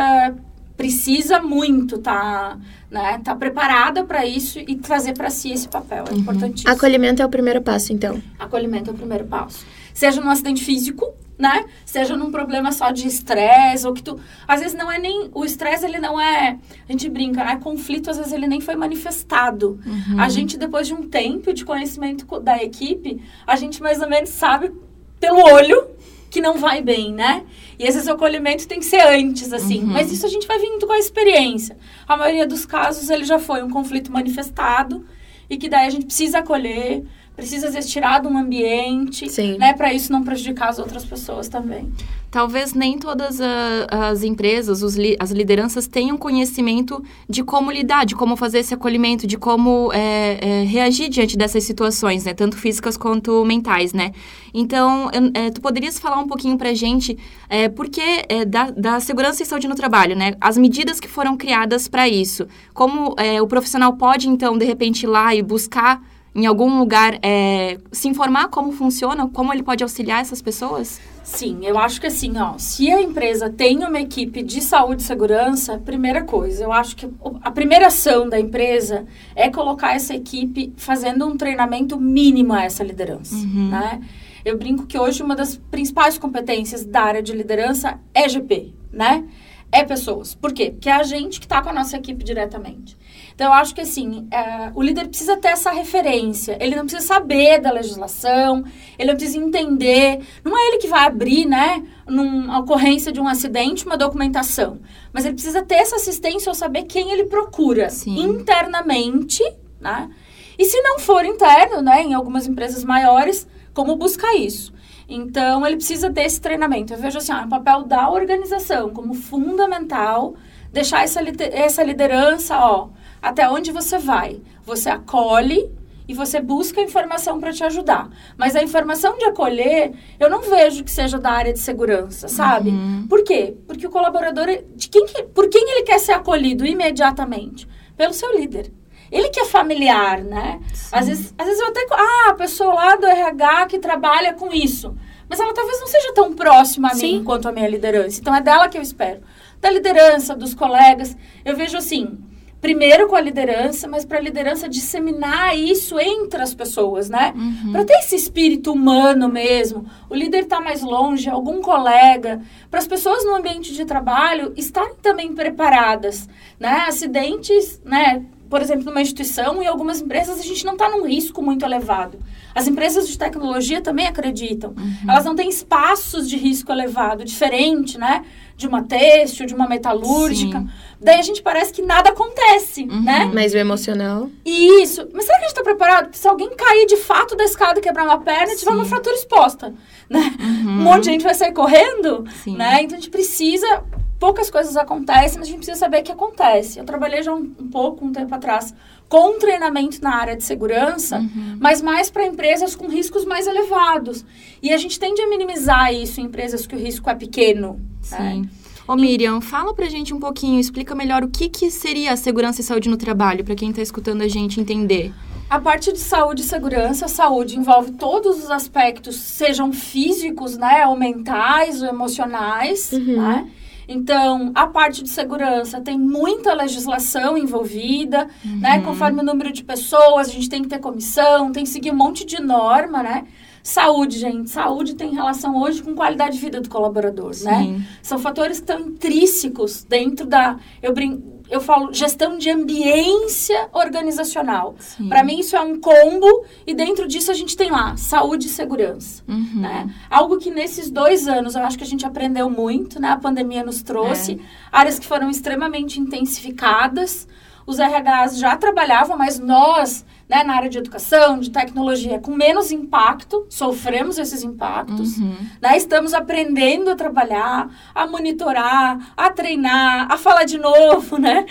precisa 0.76 1.40
muito 1.40 1.98
tá, 1.98 2.58
né, 2.90 3.20
tá 3.24 3.36
preparada 3.36 4.04
para 4.04 4.26
isso 4.26 4.60
e 4.60 4.76
trazer 4.76 5.14
para 5.14 5.30
si 5.30 5.52
esse 5.52 5.68
papel. 5.68 6.06
É 6.08 6.12
uhum. 6.12 6.20
importantíssimo. 6.20 6.72
Acolhimento 6.72 7.22
é 7.22 7.26
o 7.26 7.30
primeiro 7.30 7.62
passo, 7.62 7.94
então. 7.94 8.22
Acolhimento 8.40 8.90
é 8.90 8.94
o 8.94 8.96
primeiro 8.96 9.26
passo. 9.26 9.66
Seja 9.94 10.20
num 10.20 10.30
acidente 10.30 10.64
físico, 10.64 11.14
né? 11.38 11.66
Seja 11.86 12.16
num 12.16 12.32
problema 12.32 12.72
só 12.72 12.92
de 12.92 13.08
estresse 13.08 13.86
ou 13.86 13.94
que 13.94 14.02
tu, 14.02 14.20
às 14.48 14.62
vezes 14.62 14.76
não 14.76 14.92
é 14.92 14.98
nem 14.98 15.30
o 15.34 15.46
estresse, 15.46 15.86
ele 15.86 16.00
não 16.00 16.20
é, 16.20 16.58
a 16.88 16.92
gente 16.92 17.10
brinca, 17.10 17.44
né? 17.44 17.60
Conflito 17.62 18.10
às 18.10 18.18
vezes 18.18 18.34
ele 18.34 18.48
nem 18.48 18.60
foi 18.60 18.76
manifestado. 18.76 19.80
Uhum. 19.86 20.20
A 20.20 20.30
gente 20.30 20.58
depois 20.58 20.88
de 20.88 20.94
um 20.94 21.08
tempo 21.08 21.54
de 21.54 21.64
conhecimento 21.64 22.40
da 22.40 22.64
equipe, 22.64 23.22
a 23.46 23.56
gente 23.56 23.82
mais 23.82 24.02
ou 24.02 24.10
menos 24.10 24.30
sabe 24.30 24.72
pelo 25.20 25.44
olho 25.44 25.88
que 26.30 26.42
não 26.42 26.58
vai 26.58 26.82
bem, 26.82 27.14
né? 27.14 27.44
E 27.84 27.86
esse 27.86 28.10
acolhimento 28.10 28.66
tem 28.66 28.80
que 28.80 28.86
ser 28.86 29.02
antes, 29.02 29.52
assim. 29.52 29.80
Uhum. 29.82 29.88
Mas 29.88 30.10
isso 30.10 30.26
a 30.26 30.30
gente 30.30 30.48
vai 30.48 30.58
vindo 30.58 30.88
com 30.88 30.94
a 30.94 30.98
experiência. 30.98 31.78
A 32.08 32.16
maioria 32.16 32.48
dos 32.48 32.66
casos, 32.66 33.10
ele 33.10 33.26
já 33.26 33.38
foi 33.38 33.62
um 33.62 33.70
conflito 33.70 34.10
manifestado 34.10 35.06
e 35.50 35.58
que 35.58 35.68
daí 35.68 35.88
a 35.88 35.90
gente 35.90 36.06
precisa 36.06 36.40
acolher, 36.40 37.04
precisa 37.36 37.68
às 37.68 37.74
vezes 37.74 37.92
tirar 37.92 38.22
de 38.22 38.28
um 38.28 38.38
ambiente, 38.38 39.30
Sim. 39.30 39.58
né, 39.58 39.74
para 39.74 39.94
isso 39.94 40.12
não 40.12 40.24
prejudicar 40.24 40.70
as 40.70 40.80
outras 40.80 41.04
pessoas 41.04 41.48
também. 41.48 41.92
Talvez 42.30 42.74
nem 42.74 42.98
todas 42.98 43.40
a, 43.40 44.10
as 44.10 44.24
empresas, 44.24 44.82
os 44.82 44.96
li, 44.96 45.16
as 45.20 45.32
lideranças 45.32 45.86
tenham 45.86 46.18
conhecimento 46.18 47.04
de 47.30 47.44
como 47.44 47.72
lidar, 47.72 48.06
de 48.06 48.16
como 48.16 48.36
fazer 48.36 48.60
esse 48.60 48.74
acolhimento, 48.74 49.28
de 49.28 49.38
como 49.38 49.92
é, 49.94 50.40
é, 50.42 50.64
reagir 50.64 51.10
diante 51.10 51.38
dessas 51.38 51.64
situações, 51.64 52.24
né, 52.24 52.34
tanto 52.34 52.58
físicas 52.58 52.98
quanto 52.98 53.44
mentais, 53.46 53.94
né. 53.94 54.12
Então, 54.54 55.10
é, 55.34 55.50
tu 55.50 55.62
poderias 55.62 56.00
falar 56.00 56.20
um 56.20 56.28
pouquinho 56.28 56.58
para 56.58 56.70
a 56.70 56.74
gente 56.74 57.18
é, 57.50 57.68
por 57.68 57.90
que 57.90 58.02
é, 58.30 58.46
da, 58.46 58.70
da 58.72 59.00
segurança 59.00 59.42
e 59.42 59.46
saúde 59.46 59.68
no 59.68 59.76
trabalho, 59.76 60.16
né, 60.16 60.36
as 60.40 60.58
medidas 60.58 61.00
que 61.00 61.08
foram 61.08 61.36
criadas 61.36 61.88
para 61.88 62.08
isso, 62.08 62.48
como 62.74 63.16
é, 63.18 63.42
o 63.42 63.48
profissional 63.48 63.94
pode 63.94 64.28
então 64.28 64.58
de 64.58 64.66
repente 64.66 65.04
ir 65.04 65.08
lá 65.08 65.36
e 65.36 65.42
buscar 65.42 66.02
em 66.36 66.46
algum 66.46 66.80
lugar 66.80 67.20
é, 67.22 67.78
se 67.92 68.08
informar 68.08 68.48
como 68.48 68.72
funciona, 68.72 69.28
como 69.28 69.54
ele 69.54 69.62
pode 69.62 69.84
auxiliar 69.84 70.22
essas 70.22 70.42
pessoas? 70.42 71.00
Sim, 71.24 71.60
eu 71.62 71.78
acho 71.78 72.02
que 72.02 72.08
assim, 72.08 72.38
ó, 72.38 72.58
se 72.58 72.92
a 72.92 73.02
empresa 73.02 73.50
tem 73.50 73.78
uma 73.78 74.00
equipe 74.00 74.44
de 74.44 74.60
saúde 74.60 75.04
e 75.04 75.06
segurança, 75.06 75.78
primeira 75.78 76.24
coisa, 76.24 76.64
eu 76.64 76.72
acho 76.72 76.96
que 76.96 77.08
a 77.42 77.50
primeira 77.50 77.88
ação 77.88 78.28
da 78.28 78.40
empresa 78.40 79.06
é 79.36 79.50
colocar 79.50 79.96
essa 79.96 80.14
equipe 80.14 80.74
fazendo 80.76 81.26
um 81.26 81.38
treinamento 81.38 82.00
mínimo 82.00 82.52
a 82.54 82.64
essa 82.64 82.84
liderança, 82.84 83.36
uhum. 83.36 83.70
né? 83.70 84.02
Eu 84.44 84.58
brinco 84.58 84.86
que 84.86 85.00
hoje 85.00 85.24
uma 85.24 85.36
das 85.36 85.56
principais 85.56 86.18
competências 86.18 86.84
da 86.84 87.04
área 87.04 87.24
de 87.24 87.32
liderança 87.32 88.00
é 88.14 88.28
GP, 88.28 88.74
né? 88.92 89.24
É 89.72 89.84
pessoas. 89.84 90.36
Por 90.36 90.52
quê? 90.52 90.72
Porque 90.72 90.90
é 90.90 90.94
a 90.94 91.04
gente 91.04 91.40
que 91.40 91.46
está 91.46 91.62
com 91.62 91.70
a 91.70 91.74
nossa 91.74 91.96
equipe 91.96 92.24
diretamente. 92.24 92.98
Então, 93.34 93.48
eu 93.48 93.54
acho 93.54 93.74
que, 93.74 93.82
assim, 93.82 94.28
é, 94.32 94.72
o 94.76 94.82
líder 94.82 95.08
precisa 95.08 95.36
ter 95.38 95.50
essa 95.50 95.72
referência. 95.72 96.58
Ele 96.60 96.76
não 96.76 96.86
precisa 96.86 97.06
saber 97.06 97.60
da 97.60 97.72
legislação, 97.72 98.64
ele 98.98 99.12
não 99.12 99.18
precisa 99.18 99.44
entender. 99.44 100.20
Não 100.44 100.58
é 100.58 100.68
ele 100.68 100.78
que 100.78 100.88
vai 100.88 101.06
abrir, 101.06 101.46
né, 101.46 101.84
numa 102.08 102.60
ocorrência 102.60 103.12
de 103.12 103.20
um 103.20 103.28
acidente, 103.28 103.86
uma 103.86 103.98
documentação. 103.98 104.80
Mas 105.12 105.26
ele 105.26 105.34
precisa 105.34 105.64
ter 105.64 105.76
essa 105.76 105.96
assistência 105.96 106.50
ou 106.50 106.56
saber 106.56 106.84
quem 106.84 107.12
ele 107.12 107.26
procura 107.26 107.90
Sim. 107.90 108.20
internamente, 108.20 109.44
né? 109.80 110.10
E 110.58 110.66
se 110.66 110.80
não 110.82 111.00
for 111.00 111.26
interno, 111.26 111.82
né, 111.82 112.04
em 112.04 112.14
algumas 112.14 112.48
empresas 112.48 112.84
maiores, 112.84 113.48
como 113.74 113.96
buscar 113.96 114.36
isso? 114.36 114.72
Então, 115.10 115.66
ele 115.66 115.76
precisa 115.76 116.10
desse 116.10 116.40
treinamento. 116.40 116.94
Eu 116.94 116.98
vejo 116.98 117.18
assim, 117.18 117.34
ó, 117.34 117.40
é 117.40 117.46
o 117.46 117.50
papel 117.50 117.84
da 117.84 118.10
organização 118.10 118.90
como 118.92 119.14
fundamental, 119.14 120.36
deixar 120.72 121.04
essa, 121.04 121.22
essa 121.52 121.84
liderança, 121.84 122.58
ó, 122.58 122.90
até 123.24 123.50
onde 123.50 123.72
você 123.72 123.98
vai. 123.98 124.42
Você 124.66 124.90
acolhe 124.90 125.72
e 126.06 126.14
você 126.14 126.42
busca 126.42 126.82
informação 126.82 127.40
para 127.40 127.54
te 127.54 127.64
ajudar. 127.64 128.10
Mas 128.38 128.54
a 128.54 128.62
informação 128.62 129.18
de 129.18 129.24
acolher, 129.24 129.94
eu 130.20 130.30
não 130.30 130.42
vejo 130.42 130.84
que 130.84 130.92
seja 130.92 131.18
da 131.18 131.32
área 131.32 131.54
de 131.54 131.60
segurança, 131.60 132.28
sabe? 132.28 132.70
Uhum. 132.72 133.08
Por 133.08 133.24
quê? 133.24 133.56
Porque 133.66 133.88
o 133.88 133.90
colaborador, 133.90 134.48
de 134.76 134.90
quem 134.90 135.06
que, 135.06 135.24
por 135.24 135.48
quem 135.48 135.64
ele 135.72 135.84
quer 135.84 136.00
ser 136.00 136.12
acolhido 136.12 136.66
imediatamente? 136.66 137.66
Pelo 137.96 138.14
seu 138.14 138.38
líder. 138.38 138.74
Ele 139.10 139.30
que 139.30 139.40
é 139.40 139.46
familiar, 139.46 140.22
né? 140.22 140.60
Às 140.92 141.08
vezes, 141.08 141.34
às 141.38 141.46
vezes 141.46 141.62
eu 141.62 141.68
até... 141.68 141.86
Ah, 141.92 142.32
a 142.32 142.34
pessoa 142.34 142.74
lá 142.74 142.96
do 142.98 143.06
RH 143.06 143.68
que 143.68 143.80
trabalha 143.80 144.34
com 144.34 144.52
isso. 144.52 144.94
Mas 145.30 145.40
ela 145.40 145.54
talvez 145.54 145.80
não 145.80 145.88
seja 145.88 146.14
tão 146.14 146.34
próxima 146.34 146.90
a 146.90 146.96
Sim. 146.96 147.20
mim 147.20 147.24
quanto 147.24 147.48
a 147.48 147.52
minha 147.52 147.68
liderança. 147.70 148.20
Então, 148.20 148.36
é 148.36 148.42
dela 148.42 148.68
que 148.68 148.78
eu 148.78 148.82
espero. 148.82 149.22
Da 149.62 149.70
liderança, 149.70 150.36
dos 150.36 150.54
colegas. 150.54 151.16
Eu 151.46 151.56
vejo 151.56 151.78
assim 151.78 152.18
primeiro 152.64 153.10
com 153.10 153.16
a 153.18 153.20
liderança, 153.20 153.90
mas 153.90 154.06
para 154.06 154.20
a 154.20 154.22
liderança 154.22 154.70
disseminar 154.70 155.54
isso 155.54 156.00
entre 156.00 156.42
as 156.42 156.56
pessoas, 156.56 157.10
né? 157.10 157.34
Uhum. 157.36 157.74
Para 157.74 157.84
ter 157.84 157.96
esse 157.96 158.16
espírito 158.16 158.72
humano 158.72 159.28
mesmo. 159.28 159.86
O 160.10 160.16
líder 160.16 160.44
está 160.44 160.62
mais 160.62 160.82
longe, 160.82 161.30
algum 161.30 161.62
colega, 161.62 162.42
para 162.72 162.80
as 162.80 162.88
pessoas 162.88 163.26
no 163.26 163.36
ambiente 163.36 163.74
de 163.74 163.84
trabalho 163.84 164.54
estarem 164.56 164.96
também 165.02 165.36
preparadas, 165.36 166.30
né? 166.58 166.86
Acidentes, 166.88 167.82
né? 167.84 168.24
Por 168.54 168.62
exemplo, 168.62 168.86
numa 168.86 169.02
instituição 169.02 169.64
e 169.64 169.66
algumas 169.66 170.00
empresas 170.00 170.40
a 170.40 170.44
gente 170.44 170.64
não 170.64 170.74
está 170.74 170.88
num 170.88 171.08
risco 171.08 171.42
muito 171.42 171.66
elevado. 171.66 172.20
As 172.54 172.68
empresas 172.68 173.08
de 173.08 173.18
tecnologia 173.18 173.82
também 173.82 174.06
acreditam. 174.06 174.76
Uhum. 174.78 175.10
Elas 175.10 175.26
não 175.26 175.36
têm 175.36 175.50
espaços 175.50 176.30
de 176.30 176.38
risco 176.38 176.72
elevado, 176.72 177.26
diferente, 177.26 177.98
né? 177.98 178.24
De 178.56 178.68
uma 178.68 178.84
têxtil, 178.84 179.48
de 179.48 179.56
uma 179.56 179.68
metalúrgica. 179.68 180.60
Sim. 180.60 180.70
Daí 181.02 181.18
a 181.18 181.24
gente 181.24 181.42
parece 181.42 181.74
que 181.74 181.82
nada 181.82 182.12
acontece, 182.12 182.84
uhum. 182.84 183.02
né? 183.02 183.32
Mas 183.34 183.56
o 183.56 183.58
emocional. 183.58 184.30
Isso. 184.46 185.10
Mas 185.12 185.26
será 185.26 185.40
que 185.40 185.46
a 185.46 185.48
gente 185.48 185.58
tá 185.58 185.64
preparado? 185.64 186.16
Se 186.16 186.28
alguém 186.28 186.56
cair 186.56 186.86
de 186.86 186.98
fato 186.98 187.36
da 187.36 187.46
escada, 187.46 187.82
quebrar 187.82 188.06
uma 188.06 188.20
perna 188.20 188.54
e 188.54 188.56
tiver 188.56 188.70
uma 188.70 188.86
fratura 188.86 189.16
exposta, 189.16 189.74
né? 190.08 190.32
Uhum. 190.40 190.70
Um 190.70 190.84
monte 190.84 191.06
de 191.06 191.10
gente 191.10 191.24
vai 191.24 191.34
sair 191.34 191.54
correndo, 191.54 192.24
Sim. 192.44 192.56
né? 192.56 192.84
Então 192.84 193.00
a 193.00 193.02
gente 193.02 193.10
precisa. 193.10 193.84
Poucas 194.20 194.50
coisas 194.50 194.78
acontecem, 194.78 195.38
mas 195.38 195.48
a 195.48 195.52
gente 195.52 195.58
precisa 195.58 195.78
saber 195.78 196.00
o 196.00 196.04
que 196.04 196.12
acontece. 196.12 196.80
Eu 196.80 196.86
trabalhei 196.86 197.22
já 197.24 197.34
um, 197.34 197.54
um 197.60 197.70
pouco, 197.70 198.06
um 198.06 198.12
tempo 198.12 198.34
atrás, 198.34 198.74
com 199.10 199.38
treinamento 199.38 200.02
na 200.02 200.16
área 200.16 200.36
de 200.36 200.44
segurança, 200.44 201.20
uhum. 201.20 201.58
mas 201.60 201.82
mais 201.82 202.10
para 202.10 202.26
empresas 202.26 202.76
com 202.76 202.88
riscos 202.88 203.26
mais 203.26 203.48
elevados. 203.48 204.26
E 204.62 204.72
a 204.72 204.78
gente 204.78 205.00
tende 205.00 205.22
a 205.22 205.28
minimizar 205.28 205.94
isso 205.94 206.22
em 206.22 206.26
empresas 206.26 206.66
que 206.66 206.76
o 206.76 206.80
risco 206.80 207.10
é 207.10 207.16
pequeno. 207.16 207.74
Né? 208.12 208.32
Sim. 208.34 208.42
Né? 208.42 208.50
Ô 208.86 208.96
Miriam, 208.96 209.40
fala 209.40 209.74
pra 209.74 209.88
gente 209.88 210.14
um 210.14 210.20
pouquinho, 210.20 210.60
explica 210.60 210.94
melhor 210.94 211.24
o 211.24 211.30
que, 211.30 211.48
que 211.48 211.72
seria 211.72 212.12
a 212.12 212.18
segurança 212.18 212.60
e 212.60 212.64
saúde 212.64 212.90
no 212.90 212.98
trabalho, 212.98 213.44
para 213.44 213.56
quem 213.56 213.70
está 213.70 213.82
escutando 213.82 214.22
a 214.22 214.28
gente 214.28 214.60
entender. 214.60 215.14
A 215.50 215.60
parte 215.60 215.94
de 215.94 216.00
saúde 216.00 216.42
e 216.42 216.46
segurança, 216.46 217.08
saúde 217.08 217.58
envolve 217.58 217.92
todos 217.92 218.44
os 218.44 218.52
aspectos, 218.52 219.16
sejam 219.16 219.72
físicos, 219.72 220.58
né, 220.58 220.86
ou 220.88 220.98
mentais, 220.98 221.82
ou 221.82 221.88
emocionais, 221.88 222.92
uhum. 222.92 223.22
né? 223.22 223.52
Então, 223.88 224.52
a 224.56 224.68
parte 224.68 225.04
de 225.04 225.10
segurança 225.10 225.82
tem 225.82 225.98
muita 225.98 226.54
legislação 226.54 227.38
envolvida, 227.38 228.26
né? 228.26 228.30
uhum. 228.46 228.60
né? 228.60 228.82
Conforme 228.82 229.22
o 229.22 229.24
número 229.24 229.52
de 229.52 229.64
pessoas, 229.64 230.30
a 230.30 230.32
gente 230.32 230.50
tem 230.50 230.62
que 230.62 230.68
ter 230.68 230.80
comissão, 230.80 231.52
tem 231.52 231.64
que 231.64 231.70
seguir 231.70 231.92
um 231.92 231.96
monte 231.96 232.26
de 232.26 232.42
norma, 232.42 233.04
né? 233.04 233.26
Saúde, 233.64 234.20
gente. 234.20 234.50
Saúde 234.50 234.94
tem 234.94 235.14
relação 235.14 235.56
hoje 235.62 235.82
com 235.82 235.96
qualidade 235.96 236.36
de 236.36 236.42
vida 236.42 236.60
do 236.60 236.70
colaborador, 236.70 237.30
né? 237.30 237.34
Sim. 237.34 237.72
né? 237.72 237.88
São 238.02 238.20
fatores 238.20 238.60
que 238.60 238.64
estão 238.70 238.88
intrínsecos 238.88 239.86
dentro 239.86 240.26
da. 240.26 240.58
Eu 240.82 240.94
brinco 240.94 241.33
eu 241.50 241.62
falo 241.62 241.94
gestão 241.94 242.38
de 242.38 242.50
ambiência 242.50 243.70
organizacional. 243.74 244.76
Para 245.10 245.24
mim, 245.24 245.40
isso 245.40 245.56
é 245.56 245.62
um 245.62 245.80
combo 245.80 246.46
e 246.66 246.74
dentro 246.74 247.08
disso 247.08 247.32
a 247.32 247.34
gente 247.34 247.56
tem 247.56 247.70
lá 247.70 247.96
saúde 247.98 248.48
e 248.48 248.50
segurança. 248.50 249.24
Uhum. 249.28 249.62
Né? 249.62 249.94
Algo 250.10 250.38
que 250.38 250.50
nesses 250.50 250.90
dois 250.90 251.28
anos 251.28 251.56
eu 251.56 251.64
acho 251.64 251.78
que 251.78 251.84
a 251.84 251.88
gente 251.88 252.06
aprendeu 252.06 252.50
muito, 252.50 253.00
né? 253.00 253.10
A 253.10 253.18
pandemia 253.18 253.64
nos 253.64 253.82
trouxe. 253.82 254.34
É. 254.34 254.38
Áreas 254.72 254.98
que 254.98 255.06
foram 255.06 255.30
extremamente 255.30 256.00
intensificadas. 256.00 257.28
Os 257.66 257.78
RHs 257.78 258.38
já 258.38 258.58
trabalhavam, 258.58 259.18
mas 259.18 259.40
nós 259.40 260.06
né, 260.34 260.44
na 260.44 260.56
área 260.56 260.70
de 260.70 260.80
educação, 260.80 261.40
de 261.40 261.52
tecnologia, 261.52 262.18
com 262.18 262.32
menos 262.32 262.72
impacto, 262.72 263.46
sofremos 263.48 264.18
esses 264.18 264.42
impactos, 264.44 265.20
uhum. 265.20 265.36
né, 265.62 265.78
estamos 265.78 266.12
aprendendo 266.12 266.90
a 266.90 266.96
trabalhar, 266.96 267.70
a 267.94 268.08
monitorar, 268.08 269.14
a 269.16 269.30
treinar, 269.30 270.12
a 270.12 270.18
falar 270.18 270.46
de 270.46 270.58
novo, 270.58 271.20
né? 271.20 271.46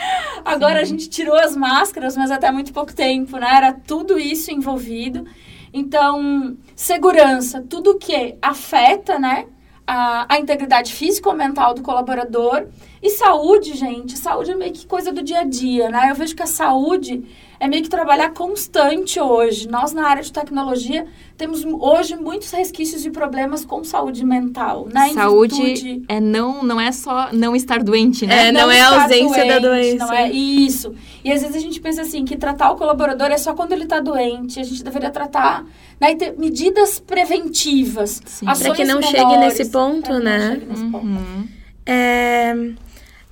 Agora 0.45 0.79
Sim. 0.79 0.81
a 0.81 0.85
gente 0.85 1.09
tirou 1.09 1.37
as 1.37 1.55
máscaras, 1.57 2.17
mas 2.17 2.33
até 2.33 2.51
muito 2.51 2.73
pouco 2.73 2.93
tempo, 2.93 3.37
né? 3.37 3.49
Era 3.57 3.73
tudo 3.73 4.19
isso 4.19 4.51
envolvido. 4.51 5.25
Então, 5.73 6.57
segurança, 6.75 7.65
tudo 7.69 7.99
que 7.99 8.37
afeta, 8.43 9.17
né? 9.17 9.47
A, 9.87 10.35
a 10.35 10.39
integridade 10.41 10.93
física 10.93 11.29
ou 11.29 11.37
mental 11.37 11.75
do 11.75 11.83
colaborador. 11.83 12.67
E 13.01 13.11
saúde, 13.11 13.75
gente, 13.75 14.17
saúde 14.17 14.53
é 14.53 14.55
meio 14.55 14.73
que 14.73 14.87
coisa 14.87 15.12
do 15.12 15.23
dia 15.23 15.41
a 15.41 15.45
dia, 15.45 15.89
né? 15.89 16.09
Eu 16.11 16.15
vejo 16.15 16.35
que 16.35 16.43
a 16.43 16.47
saúde 16.47 17.25
é 17.62 17.69
meio 17.69 17.85
que 17.85 17.88
trabalhar 17.88 18.31
constante 18.31 19.21
hoje. 19.21 19.69
Nós, 19.69 19.92
na 19.92 20.09
área 20.09 20.21
de 20.21 20.33
tecnologia, 20.33 21.07
temos 21.38 21.64
hoje 21.64 22.16
muitos 22.16 22.50
resquícios 22.50 23.02
de 23.02 23.11
problemas 23.12 23.64
com 23.64 23.85
saúde 23.85 24.25
mental, 24.26 24.88
né? 24.92 25.11
Saúde 25.11 25.62
virtude... 25.62 26.02
é 26.09 26.19
não, 26.19 26.64
não 26.64 26.81
é 26.81 26.90
só 26.90 27.28
não 27.33 27.54
estar 27.54 27.81
doente, 27.81 28.26
né? 28.26 28.49
É, 28.49 28.52
não, 28.52 28.62
não 28.62 28.71
é 28.73 28.81
a 28.81 29.02
ausência 29.04 29.45
doente, 29.45 29.49
da 29.49 29.59
doença. 29.61 30.07
Não 30.07 30.12
é 30.12 30.28
isso. 30.33 30.92
E 31.23 31.31
às 31.31 31.40
vezes 31.40 31.54
a 31.54 31.61
gente 31.61 31.81
pensa 31.81 32.02
assim, 32.02 32.25
que 32.25 32.37
tratar 32.37 32.73
o 32.73 32.75
colaborador 32.75 33.28
é 33.28 33.38
só 33.38 33.54
quando 33.54 33.71
ele 33.71 33.85
está 33.85 34.00
doente. 34.00 34.59
A 34.59 34.64
gente 34.64 34.83
deveria 34.83 35.11
tratar, 35.11 35.64
né? 36.00 36.16
ter 36.16 36.37
medidas 36.37 36.99
preventivas. 36.99 38.21
Para 38.45 38.75
que 38.75 38.85
não 38.85 38.99
menores, 38.99 39.09
chegue 39.09 39.37
nesse 39.37 39.66
ponto, 39.66 40.19
né? 40.19 40.61
Nesse 40.69 40.83
uhum. 40.83 40.90
ponto. 40.90 41.49
É, 41.87 42.57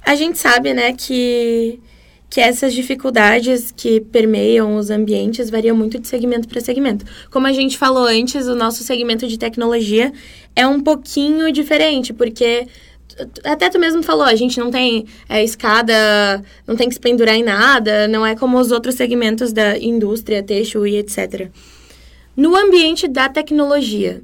a 0.03 0.15
gente 0.15 0.39
sabe, 0.39 0.73
né, 0.73 0.93
que 0.93 1.81
que 2.31 2.41
essas 2.41 2.73
dificuldades 2.73 3.73
que 3.77 4.01
permeiam 4.01 4.77
os 4.77 4.89
ambientes 4.89 5.51
variam 5.51 5.77
muito 5.77 5.99
de 5.99 6.07
segmento 6.07 6.47
para 6.47 6.61
segmento. 6.61 7.05
Como 7.29 7.49
a 7.49 7.53
gente 7.53 7.77
falou 7.77 8.05
antes, 8.05 8.47
o 8.47 8.55
nosso 8.55 8.85
segmento 8.85 9.27
de 9.27 9.37
tecnologia 9.37 10.13
é 10.55 10.65
um 10.65 10.81
pouquinho 10.81 11.51
diferente, 11.53 12.13
porque 12.13 12.69
até 13.43 13.69
tu 13.69 13.81
mesmo 13.81 14.03
falou, 14.05 14.23
a 14.23 14.37
gente 14.37 14.61
não 14.61 14.71
tem 14.71 15.07
é, 15.29 15.43
escada, 15.43 15.93
não 16.67 16.77
tem 16.77 16.89
que 16.89 16.95
se 16.95 17.01
pendurar 17.01 17.35
em 17.35 17.43
nada, 17.43 18.07
não 18.07 18.25
é 18.25 18.37
como 18.37 18.59
os 18.59 18.71
outros 18.71 18.95
segmentos 18.95 19.53
da 19.53 19.77
indústria, 19.77 20.41
texto 20.41 20.87
e 20.87 20.97
etc. 20.99 21.51
No 22.37 22.55
ambiente 22.57 23.09
da 23.09 23.29
tecnologia, 23.29 24.23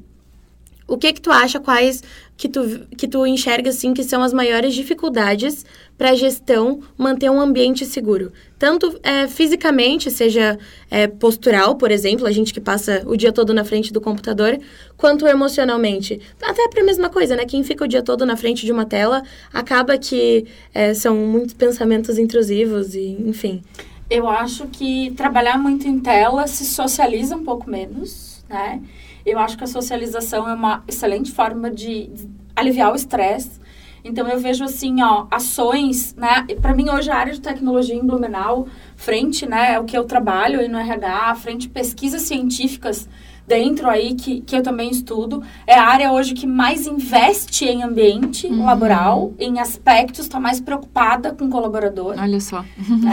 o 0.86 0.96
que 0.96 1.12
que 1.12 1.20
tu 1.20 1.32
acha, 1.32 1.58
quais 1.58 2.04
que 2.36 2.48
tu, 2.48 2.86
que 2.96 3.08
tu 3.08 3.26
enxerga, 3.26 3.70
assim, 3.70 3.94
que 3.94 4.04
são 4.04 4.22
as 4.22 4.32
maiores 4.32 4.74
dificuldades 4.74 5.64
para 5.96 6.10
a 6.10 6.14
gestão 6.14 6.80
manter 6.96 7.30
um 7.30 7.40
ambiente 7.40 7.86
seguro? 7.86 8.32
Tanto 8.58 8.98
é, 9.02 9.26
fisicamente, 9.26 10.10
seja 10.10 10.58
é, 10.90 11.06
postural, 11.06 11.76
por 11.76 11.90
exemplo, 11.90 12.26
a 12.26 12.32
gente 12.32 12.52
que 12.52 12.60
passa 12.60 13.02
o 13.06 13.16
dia 13.16 13.32
todo 13.32 13.54
na 13.54 13.64
frente 13.64 13.92
do 13.92 14.00
computador, 14.00 14.58
quanto 14.96 15.26
emocionalmente. 15.26 16.20
Até 16.42 16.68
para 16.68 16.82
a 16.82 16.84
mesma 16.84 17.08
coisa, 17.08 17.34
né? 17.34 17.44
Quem 17.46 17.64
fica 17.64 17.84
o 17.84 17.88
dia 17.88 18.02
todo 18.02 18.26
na 18.26 18.36
frente 18.36 18.66
de 18.66 18.72
uma 18.72 18.84
tela, 18.84 19.22
acaba 19.52 19.96
que 19.96 20.46
é, 20.74 20.92
são 20.92 21.16
muitos 21.16 21.54
pensamentos 21.54 22.18
intrusivos 22.18 22.94
e, 22.94 23.16
enfim. 23.26 23.62
Eu 24.08 24.28
acho 24.28 24.66
que 24.68 25.10
trabalhar 25.16 25.58
muito 25.58 25.88
em 25.88 25.98
tela 25.98 26.46
se 26.46 26.64
socializa 26.64 27.34
um 27.34 27.42
pouco 27.42 27.68
menos, 27.68 28.44
né? 28.48 28.80
Eu 29.26 29.38
acho 29.38 29.58
que 29.58 29.64
a 29.64 29.66
socialização 29.66 30.48
é 30.48 30.54
uma 30.54 30.84
excelente 30.88 31.32
forma 31.32 31.70
de, 31.70 32.10
aliviar 32.56 32.92
o 32.92 32.96
estresse. 32.96 33.60
Então 34.02 34.26
eu 34.28 34.38
vejo 34.38 34.64
assim, 34.64 35.02
ó, 35.02 35.26
ações, 35.30 36.14
né? 36.14 36.46
Para 36.62 36.72
mim 36.72 36.88
hoje 36.88 37.10
a 37.10 37.16
área 37.16 37.32
de 37.32 37.40
tecnologia 37.40 37.94
em 37.94 38.06
Blumenau, 38.06 38.68
frente, 38.94 39.44
né, 39.44 39.74
é 39.74 39.80
o 39.80 39.84
que 39.84 39.98
eu 39.98 40.04
trabalho 40.04 40.60
aí 40.60 40.68
no 40.68 40.78
RH, 40.78 41.34
frente 41.34 41.68
pesquisas 41.68 42.22
científicas 42.22 43.08
dentro 43.46 43.88
aí 43.88 44.14
que, 44.14 44.40
que 44.40 44.56
eu 44.56 44.62
também 44.62 44.90
estudo. 44.90 45.42
É 45.66 45.74
a 45.74 45.86
área 45.86 46.12
hoje 46.12 46.34
que 46.34 46.46
mais 46.46 46.86
investe 46.86 47.64
em 47.64 47.82
ambiente 47.82 48.46
uhum. 48.46 48.64
laboral, 48.64 49.32
em 49.38 49.60
aspectos, 49.60 50.20
está 50.20 50.40
mais 50.40 50.60
preocupada 50.60 51.32
com 51.32 51.46
o 51.46 51.50
colaborador. 51.50 52.16
Olha 52.18 52.40
só. 52.40 52.64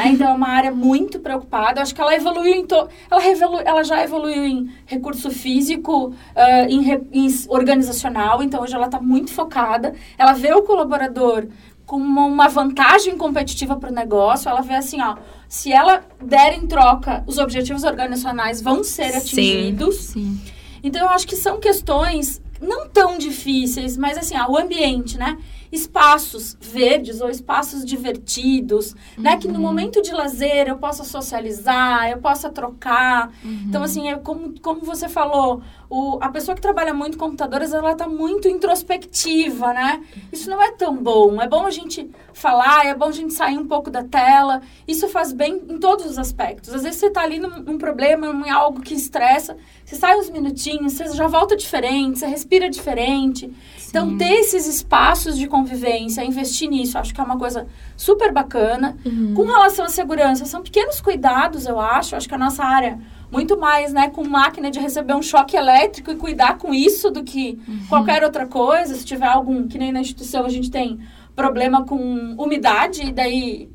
É, 0.04 0.10
então 0.10 0.28
é 0.28 0.34
uma 0.34 0.50
área 0.50 0.72
muito 0.72 1.20
preocupada. 1.20 1.80
Eu 1.80 1.84
acho 1.84 1.94
que 1.94 2.02
ela 2.02 2.16
evoluiu 2.16 2.54
em 2.54 2.66
to... 2.66 2.88
ela, 3.10 3.22
revolu... 3.22 3.60
ela 3.64 3.84
já 3.84 4.04
evoluiu 4.04 4.46
em 4.46 4.70
recurso 4.86 5.30
físico, 5.30 6.08
uh, 6.08 6.70
em, 6.70 6.82
re... 6.82 7.02
em 7.12 7.28
organizacional, 7.48 8.42
então 8.42 8.62
hoje 8.62 8.74
ela 8.74 8.86
está 8.86 9.00
muito 9.00 9.32
focada. 9.32 9.94
Ela 10.18 10.34
vê 10.34 10.54
o 10.54 10.64
colaborador 10.64 11.48
como 11.86 12.26
uma 12.26 12.48
vantagem 12.48 13.18
competitiva 13.18 13.76
para 13.76 13.92
o 13.92 13.94
negócio, 13.94 14.50
ela 14.50 14.62
vê 14.62 14.74
assim, 14.74 15.02
ó, 15.02 15.16
se 15.54 15.72
ela 15.72 16.04
der 16.20 16.58
em 16.58 16.66
troca, 16.66 17.24
os 17.28 17.38
objetivos 17.38 17.84
organizacionais 17.84 18.60
vão 18.60 18.84
ser 18.84 19.16
atingidos. 19.16 19.98
Sim, 19.98 20.40
sim. 20.42 20.52
Então, 20.82 21.04
eu 21.04 21.10
acho 21.10 21.28
que 21.28 21.36
são 21.36 21.60
questões 21.60 22.42
não 22.60 22.90
tão 22.90 23.20
difíceis, 23.20 23.96
mas 23.96 24.18
assim, 24.18 24.36
ó, 24.36 24.50
o 24.50 24.58
ambiente, 24.58 25.16
né? 25.16 25.38
espaços 25.74 26.56
verdes 26.62 27.20
ou 27.20 27.32
espaços 27.32 27.84
divertidos, 27.84 28.94
uhum. 29.18 29.24
né? 29.24 29.38
Que 29.38 29.48
no 29.48 29.56
uhum. 29.56 29.62
momento 29.62 30.04
de 30.04 30.12
lazer 30.12 30.68
eu 30.68 30.78
possa 30.78 31.04
socializar, 31.04 32.12
eu 32.12 32.20
possa 32.20 32.48
trocar. 32.50 33.32
Uhum. 33.44 33.66
Então, 33.68 33.82
assim, 33.82 34.08
é 34.08 34.16
como, 34.16 34.54
como 34.60 34.82
você 34.82 35.10
falou, 35.10 35.64
o, 35.96 36.18
a 36.20 36.30
pessoa 36.30 36.56
que 36.56 36.62
trabalha 36.62 36.92
muito 36.92 37.20
com 37.20 37.26
computadores, 37.26 37.72
ela 37.72 37.92
está 37.92 38.08
muito 38.08 38.48
introspectiva, 38.48 39.72
né? 39.74 40.02
Isso 40.32 40.50
não 40.50 40.60
é 40.60 40.72
tão 40.72 40.98
bom. 40.98 41.40
É 41.40 41.48
bom 41.48 41.68
a 41.68 41.70
gente 41.70 42.10
falar, 42.34 42.88
é 42.88 42.96
bom 42.96 43.06
a 43.06 43.12
gente 43.12 43.32
sair 43.32 43.60
um 43.60 43.68
pouco 43.68 43.92
da 43.92 44.04
tela. 44.04 44.64
Isso 44.88 45.08
faz 45.08 45.32
bem 45.32 45.62
em 45.70 45.78
todos 45.78 46.08
os 46.08 46.18
aspectos. 46.18 46.74
Às 46.74 46.82
vezes 46.82 47.00
você 47.00 47.08
está 47.08 47.22
ali 47.22 47.38
num, 47.38 47.60
num 47.60 47.78
problema, 47.78 48.26
em 48.26 48.50
algo 48.50 48.82
que 48.82 48.96
estressa, 48.96 49.56
você 49.86 49.96
sai 49.96 50.18
uns 50.18 50.32
minutinhos, 50.32 50.94
você 50.94 51.10
já 51.10 51.28
volta 51.28 51.56
diferente, 51.56 52.18
você 52.18 52.26
respira 52.26 52.68
diferente. 52.68 53.54
Então, 53.88 54.18
ter 54.18 54.34
esses 54.40 54.66
espaços 54.66 55.38
de 55.38 55.46
convivência, 55.46 56.26
investir 56.26 56.68
nisso, 56.68 56.98
acho 56.98 57.14
que 57.14 57.22
é 57.22 57.24
uma 57.24 57.38
coisa 57.38 57.68
super 57.96 58.32
bacana. 58.32 58.98
Uhum. 59.06 59.36
Com 59.36 59.44
relação 59.44 59.86
à 59.86 59.90
segurança, 59.90 60.46
são 60.46 60.64
pequenos 60.64 61.00
cuidados, 61.00 61.68
eu 61.68 61.80
acho. 61.80 62.16
Acho 62.16 62.28
que 62.28 62.34
a 62.34 62.38
nossa 62.40 62.64
área, 62.64 63.00
muito 63.34 63.58
mais, 63.58 63.92
né, 63.92 64.10
com 64.10 64.24
máquina 64.24 64.70
de 64.70 64.80
receber 64.80 65.16
um 65.16 65.22
choque 65.22 65.58
elétrico 65.58 66.12
e 66.12 66.16
cuidar 66.16 66.60
com 66.60 66.72
isso 66.72 67.10
do 67.10 67.24
que 67.24 67.60
uhum. 67.68 67.80
qualquer 67.90 68.24
outra 68.24 68.46
coisa. 68.46 68.94
Se 68.94 69.04
tiver 69.04 69.26
algum, 69.26 69.68
que 69.68 69.80
nem 69.80 69.92
na 69.92 70.02
instituição 70.02 70.46
a 70.46 70.50
gente 70.50 70.70
tem 70.70 71.00
problema 71.36 71.84
com 71.84 72.36
umidade, 72.38 73.08
e 73.08 73.12
daí 73.12 73.70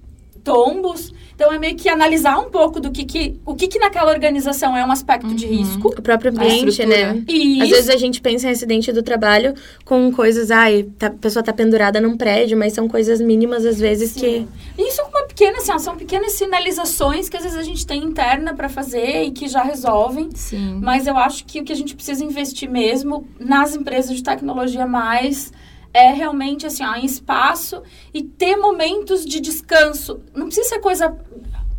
tombos. 0.49 1.13
Então 1.39 1.53
é 1.53 1.59
meio 1.59 1.77
que 1.77 1.89
analisar 1.89 2.37
um 2.41 2.51
pouco 2.51 2.81
do 2.81 2.91
que, 2.91 3.05
que 3.05 3.39
o 3.47 3.55
que, 3.55 3.69
que 3.69 3.79
naquela 3.79 4.11
organização 4.11 4.77
é 4.77 4.85
um 4.85 4.91
aspecto 4.91 5.29
uhum. 5.29 5.37
de 5.37 5.47
risco. 5.47 5.95
O 5.97 6.03
próprio 6.03 6.33
ambiente, 6.33 6.85
né? 6.85 7.23
Isso. 7.29 7.63
Às 7.63 7.71
vezes 7.71 7.91
a 7.91 7.97
gente 7.97 8.21
pensa 8.21 8.49
em 8.49 8.51
acidente 8.51 8.91
do 8.91 9.05
trabalho 9.05 9.55
com 9.85 10.11
coisas, 10.11 10.51
ai, 10.51 10.89
tá, 10.99 11.07
a 11.07 11.11
pessoa 11.11 11.41
tá 11.41 11.53
pendurada 11.53 12.01
num 12.01 12.17
prédio, 12.17 12.59
mas 12.59 12.73
são 12.73 12.89
coisas 12.89 13.21
mínimas 13.21 13.65
às 13.65 13.79
vezes 13.79 14.11
Sim. 14.11 14.49
que. 14.77 14.83
Isso 14.83 15.01
é 15.01 15.05
uma 15.05 15.29
pequena, 15.29 15.59
assim, 15.59 15.79
são 15.79 15.97
pequenas 15.97 16.33
sinalizações 16.33 17.29
que 17.29 17.37
às 17.37 17.45
vezes 17.45 17.57
a 17.57 17.63
gente 17.63 17.87
tem 17.87 18.03
interna 18.03 18.53
para 18.53 18.69
fazer 18.69 19.23
e 19.23 19.31
que 19.31 19.47
já 19.47 19.63
resolvem. 19.63 20.31
Sim. 20.35 20.81
Mas 20.83 21.07
eu 21.07 21.17
acho 21.17 21.45
que 21.45 21.61
o 21.61 21.65
que 21.65 21.73
a 21.73 21.77
gente 21.77 21.95
precisa 21.95 22.25
investir 22.25 22.69
mesmo 22.69 23.29
nas 23.39 23.77
empresas 23.77 24.17
de 24.17 24.25
tecnologia 24.25 24.89
mais 24.89 25.53
é 25.93 26.13
realmente 26.13 26.67
assim, 26.67 26.85
ó, 26.85 26.95
em 26.95 27.05
espaço 27.05 27.83
e 28.13 28.23
ter 28.23 28.57
momentos 28.57 29.25
de 29.25 29.41
descanso. 29.41 30.21
Não 30.35 30.47
precisa 30.47 30.69
ser 30.69 30.81
coisa 30.81 31.17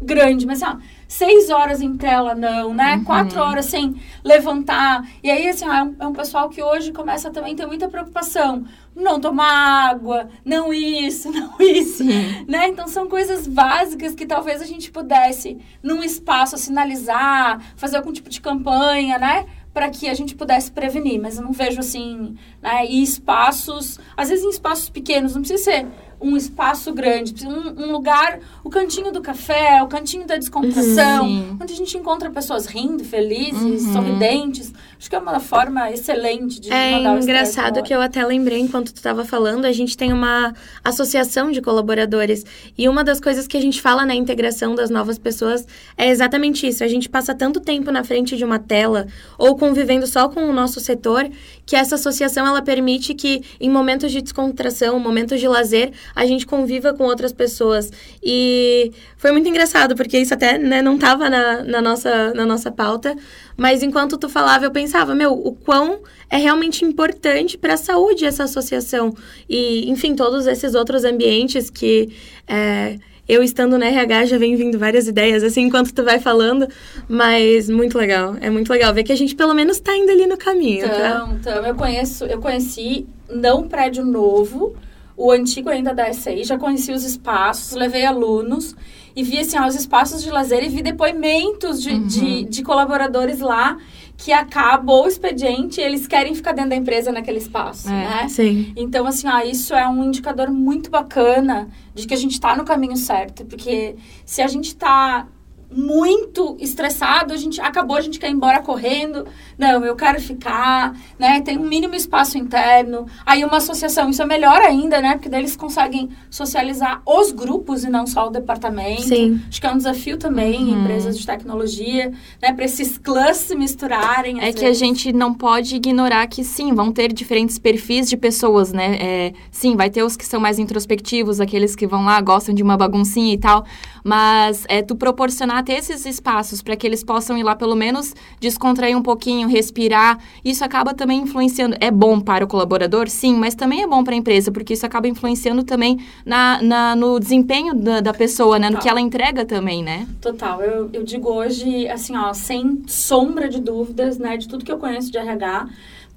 grande, 0.02 0.46
mas 0.46 0.64
assim, 0.64 0.78
ó, 0.78 0.80
seis 1.08 1.50
horas 1.50 1.82
em 1.82 1.98
tela 1.98 2.34
não, 2.34 2.74
né? 2.74 2.96
Uhum. 2.96 3.04
Quatro 3.04 3.42
horas 3.42 3.66
sem 3.66 3.96
levantar. 4.24 5.06
E 5.24 5.30
aí, 5.30 5.48
assim, 5.48 5.68
ó, 5.68 5.74
é, 5.74 5.84
um, 5.84 5.96
é 6.00 6.08
um 6.08 6.14
pessoal 6.14 6.50
que 6.50 6.62
hoje 6.62 6.92
começa 6.92 7.30
também 7.30 7.54
a 7.54 7.58
ter 7.58 7.66
muita 7.66 7.90
preocupação. 7.90 8.64
Não 8.96 9.20
tomar 9.20 9.90
água, 9.90 10.30
não 10.44 10.74
isso, 10.74 11.32
não 11.34 11.56
isso, 11.60 12.04
Sim. 12.04 12.46
né? 12.48 12.68
Então, 12.68 12.88
são 12.88 13.08
coisas 13.08 13.48
básicas 13.48 14.16
que 14.16 14.26
talvez 14.26 14.62
a 14.62 14.66
gente 14.66 14.92
pudesse, 14.92 15.58
num 15.82 16.04
espaço, 16.04 16.58
sinalizar, 16.58 17.62
fazer 17.76 17.98
algum 17.98 18.12
tipo 18.12 18.30
de 18.30 18.40
campanha, 18.40 19.18
né? 19.18 19.46
Para 19.74 19.90
que 19.90 20.08
a 20.08 20.14
gente 20.14 20.36
pudesse 20.36 20.72
prevenir, 20.72 21.22
mas 21.22 21.38
eu 21.38 21.44
não 21.44 21.52
vejo 21.52 21.80
assim, 21.80 22.36
né, 22.62 22.86
e 22.86 23.04
espaços, 23.04 24.00
às 24.18 24.30
vezes 24.30 24.44
em 24.44 24.50
espaços 24.50 24.90
pequenos, 24.90 25.36
não 25.36 25.42
precisa 25.42 25.64
ser 25.64 25.88
um 26.22 26.36
espaço 26.36 26.94
grande, 26.94 27.48
um, 27.48 27.84
um, 27.84 27.92
lugar, 27.92 28.40
o 28.64 28.70
cantinho 28.70 29.12
do 29.12 29.22
café, 29.22 29.82
o 29.82 29.88
cantinho 29.88 30.28
da 30.28 30.36
descontração, 30.36 31.26
uhum. 31.26 31.58
onde 31.62 31.74
a 31.74 31.76
gente 31.76 31.98
encontra 31.98 32.30
pessoas 32.30 32.66
rindo, 32.66 33.06
felizes, 33.06 33.86
uhum. 33.86 33.94
sorridentes. 33.94 34.74
Acho 35.00 35.10
que 35.10 35.16
é 35.16 35.20
uma 35.20 35.40
forma 35.40 35.90
excelente 35.90 36.60
de 36.60 36.74
É 36.74 37.00
engraçado 37.00 37.82
que 37.82 37.96
eu 37.96 38.02
até 38.02 38.26
lembrei 38.26 38.60
enquanto 38.60 38.92
tu 38.92 38.98
estava 38.98 39.24
falando, 39.24 39.64
a 39.64 39.72
gente 39.72 39.96
tem 39.96 40.12
uma 40.12 40.54
associação 40.84 41.52
de 41.52 41.62
colaboradores 41.62 42.46
e 42.78 42.90
uma 42.90 43.02
das 43.02 43.22
coisas 43.22 43.48
que 43.48 43.56
a 43.56 43.62
gente 43.62 43.82
fala 43.82 44.06
na 44.06 44.14
integração 44.14 44.76
das 44.76 44.90
novas 44.90 45.18
pessoas 45.18 45.66
é 45.98 46.10
exatamente 46.10 46.68
isso. 46.68 46.84
A 46.84 46.88
gente 46.90 47.08
passa 47.08 47.34
tanto 47.34 47.62
tempo 47.62 47.92
na 47.92 48.04
frente 48.04 48.36
de 48.36 48.44
uma 48.44 48.60
tela 48.60 49.08
ou 49.38 49.56
convivendo 49.56 50.06
só 50.06 50.28
com 50.28 50.42
o 50.42 50.52
nosso 50.52 50.82
setor 50.82 51.30
que 51.66 51.78
essa 51.78 51.96
associação 51.96 52.46
ela 52.46 52.62
permite 52.62 53.14
que 53.14 53.42
em 53.58 53.70
momentos 53.70 54.12
de 54.12 54.22
descontração, 54.22 55.00
momentos 55.00 55.40
de 55.40 55.48
lazer, 55.48 55.94
a 56.14 56.26
gente 56.26 56.46
conviva 56.46 56.94
com 56.94 57.06
outras 57.06 57.32
pessoas. 57.32 57.90
E 58.22 58.92
foi 59.16 59.32
muito 59.32 59.48
engraçado, 59.48 59.96
porque 59.96 60.18
isso 60.18 60.34
até 60.34 60.58
né, 60.58 60.82
não 60.82 60.96
estava 60.96 61.30
na, 61.30 61.64
na, 61.64 61.82
nossa, 61.82 62.34
na 62.34 62.46
nossa 62.46 62.72
pauta, 62.72 63.16
mas 63.60 63.84
enquanto 63.84 64.18
tu 64.18 64.30
falava, 64.30 64.64
eu 64.64 64.72
pensava, 64.72 65.14
meu, 65.14 65.34
o 65.34 65.54
quão 65.54 66.00
é 66.30 66.38
realmente 66.38 66.86
importante 66.86 67.58
para 67.58 67.74
a 67.74 67.78
saúde 67.78 68.24
essa 68.26 68.46
associação. 68.46 69.14
E, 69.50 69.90
enfim, 69.92 70.16
todos 70.16 70.48
esses 70.48 70.74
outros 70.74 71.04
ambientes 71.04 71.70
que. 71.70 72.10
É, 72.48 72.96
eu 73.28 73.44
estando 73.44 73.78
na 73.78 73.86
RH 73.86 74.26
já 74.26 74.38
vem 74.40 74.56
vindo 74.56 74.80
várias 74.80 75.08
ideias, 75.08 75.44
assim, 75.44 75.62
enquanto 75.62 75.94
tu 75.94 76.04
vai 76.04 76.20
falando, 76.20 76.68
mas 77.08 77.70
muito 77.70 77.96
legal. 77.96 78.36
É 78.42 78.50
muito 78.50 78.72
legal 78.72 78.92
ver 78.92 79.04
que 79.04 79.12
a 79.12 79.16
gente 79.16 79.36
pelo 79.36 79.54
menos 79.54 79.78
está 79.78 79.96
indo 79.96 80.10
ali 80.10 80.26
no 80.26 80.36
caminho, 80.36 80.86
então, 80.86 80.98
tá? 80.98 81.30
Então, 81.40 81.66
eu 81.66 81.76
conheço, 81.76 82.26
eu 82.26 82.40
conheci 82.40 83.06
não 83.30 83.68
prédio 83.68 84.04
novo, 84.04 84.76
o 85.20 85.32
antigo 85.32 85.70
ainda 85.70 85.94
da 85.94 86.14
SAI, 86.14 86.46
já 86.46 86.58
conheci 86.58 86.94
os 86.94 87.04
espaços, 87.04 87.76
levei 87.76 88.06
alunos 88.06 88.74
e 89.14 89.22
vi 89.22 89.38
assim, 89.38 89.60
ó, 89.60 89.68
os 89.68 89.76
espaços 89.76 90.24
de 90.24 90.32
lazer 90.32 90.64
e 90.64 90.70
vi 90.70 90.82
depoimentos 90.82 91.84
de, 91.84 91.90
uhum. 91.90 92.08
de, 92.08 92.46
de, 92.46 92.64
colaboradores 92.64 93.42
lá 93.42 93.78
que 94.16 94.32
acabou 94.32 95.04
o 95.04 95.08
expediente 95.10 95.82
eles 95.82 96.08
querem 96.08 96.34
ficar 96.34 96.54
dentro 96.54 96.70
da 96.70 96.76
empresa 96.78 97.12
naquele 97.12 97.38
espaço, 97.38 97.90
é, 97.90 97.92
né? 97.92 98.30
Sim. 98.30 98.72
Então, 98.78 99.06
assim, 99.06 99.28
ó, 99.28 99.42
isso 99.42 99.76
é 99.76 99.86
um 99.90 100.06
indicador 100.06 100.50
muito 100.50 100.90
bacana 100.90 101.68
de 101.94 102.08
que 102.08 102.14
a 102.14 102.18
gente 102.18 102.34
está 102.34 102.56
no 102.56 102.64
caminho 102.64 102.96
certo, 102.96 103.44
porque 103.44 103.98
se 104.26 104.42
a 104.42 104.48
gente 104.48 104.68
está 104.68 105.28
muito 105.72 106.58
estressado, 106.60 107.34
a 107.34 107.38
gente 107.38 107.62
acabou, 107.62 107.96
a 107.96 108.02
gente 108.02 108.20
quer 108.20 108.30
ir 108.30 108.34
embora 108.34 108.62
correndo. 108.62 109.26
Não, 109.58 109.86
eu 109.86 109.96
quero 109.96 110.20
ficar, 110.20 110.98
né? 111.18 111.42
Tem 111.42 111.58
um 111.58 111.68
mínimo 111.68 111.94
espaço 111.94 112.38
interno. 112.38 113.06
Aí 113.26 113.44
uma 113.44 113.58
associação, 113.58 114.10
isso 114.10 114.22
é 114.22 114.26
melhor 114.26 114.62
ainda, 114.62 115.00
né? 115.00 115.14
Porque 115.14 115.30
daí 115.30 115.42
eles 115.42 115.56
conseguem 115.56 116.10
socializar 116.30 117.02
os 117.06 117.32
grupos 117.32 117.84
e 117.84 117.90
não 117.90 118.08
só 118.08 118.28
o 118.28 118.30
departamento. 118.30 119.04
Sim. 119.04 119.40
Acho 119.48 119.62
que 119.62 119.68
é 119.68 119.72
um 119.72 119.78
desafio 119.78 120.18
também 120.18 120.64
uhum. 120.64 120.82
empresas 120.82 121.18
de 121.18 121.26
tecnologia, 121.26 122.12
né? 122.42 122.52
Para 122.54 122.66
esses 122.66 122.98
clãs 122.98 123.38
se 123.38 123.56
misturarem. 123.56 124.42
É 124.42 124.52
que 124.52 124.62
vezes. 124.62 124.82
a 124.82 124.86
gente 124.86 125.14
não 125.14 125.34
pode 125.34 125.76
ignorar 125.76 126.26
que 126.28 126.44
sim, 126.44 126.74
vão 126.74 126.92
ter 126.92 127.14
diferentes 127.14 127.60
perfis 127.60 128.10
de 128.10 128.18
pessoas, 128.18 128.74
né? 128.74 128.98
É, 129.00 129.34
sim, 129.52 129.76
vai 129.76 129.90
ter 129.90 130.04
os 130.04 130.18
que 130.18 130.26
são 130.26 130.40
mais 130.40 130.58
introspectivos, 130.58 131.40
aqueles 131.40 131.76
que 131.76 131.86
vão 131.86 132.06
lá, 132.06 132.20
gostam 132.22 132.56
de 132.56 132.64
uma 132.64 132.76
baguncinha 132.76 133.34
e 133.34 133.38
tal. 133.38 133.66
Mas 134.04 134.66
é 134.68 134.82
tu 134.82 134.96
proporcionar 134.96 135.64
ter 135.64 135.74
esses 135.74 136.06
espaços 136.06 136.62
para 136.62 136.76
que 136.76 136.86
eles 136.86 137.04
possam 137.04 137.38
ir 137.38 137.44
lá 137.44 137.56
pelo 137.56 137.76
menos 137.76 138.14
descontrair 138.40 138.98
um 138.98 139.02
pouquinho, 139.02 139.48
respirar. 139.48 140.20
Isso 140.44 140.64
acaba 140.64 140.94
também 140.94 141.22
influenciando. 141.22 141.76
É 141.80 141.92
bom 141.92 142.20
para 142.20 142.44
o 142.46 142.48
colaborador, 142.48 143.08
sim, 143.10 143.36
mas 143.36 143.56
também 143.56 143.82
é 143.82 143.88
bom 143.88 144.04
para 144.04 144.14
a 144.14 144.18
empresa, 144.18 144.52
porque 144.52 144.74
isso 144.74 144.86
acaba 144.86 145.08
influenciando 145.08 145.64
também 145.64 146.00
na, 146.26 146.62
na 146.62 146.96
no 146.96 147.20
desempenho 147.20 147.74
da, 147.74 148.00
da 148.02 148.14
pessoa, 148.14 148.58
né? 148.58 148.70
No 148.70 148.78
que 148.78 148.90
ela 148.90 149.02
entrega 149.02 149.46
também, 149.46 149.84
né? 149.84 150.08
Total. 150.22 150.62
Eu, 150.62 150.90
eu 150.94 151.04
digo 151.04 151.30
hoje, 151.30 151.88
assim, 151.88 152.16
ó, 152.18 152.34
sem 152.34 152.82
sombra 152.88 153.48
de 153.50 153.60
dúvidas, 153.60 154.18
né, 154.18 154.38
de 154.38 154.48
tudo 154.48 154.66
que 154.66 154.72
eu 154.72 154.78
conheço 154.78 155.12
de 155.12 155.18
RH 155.18 155.68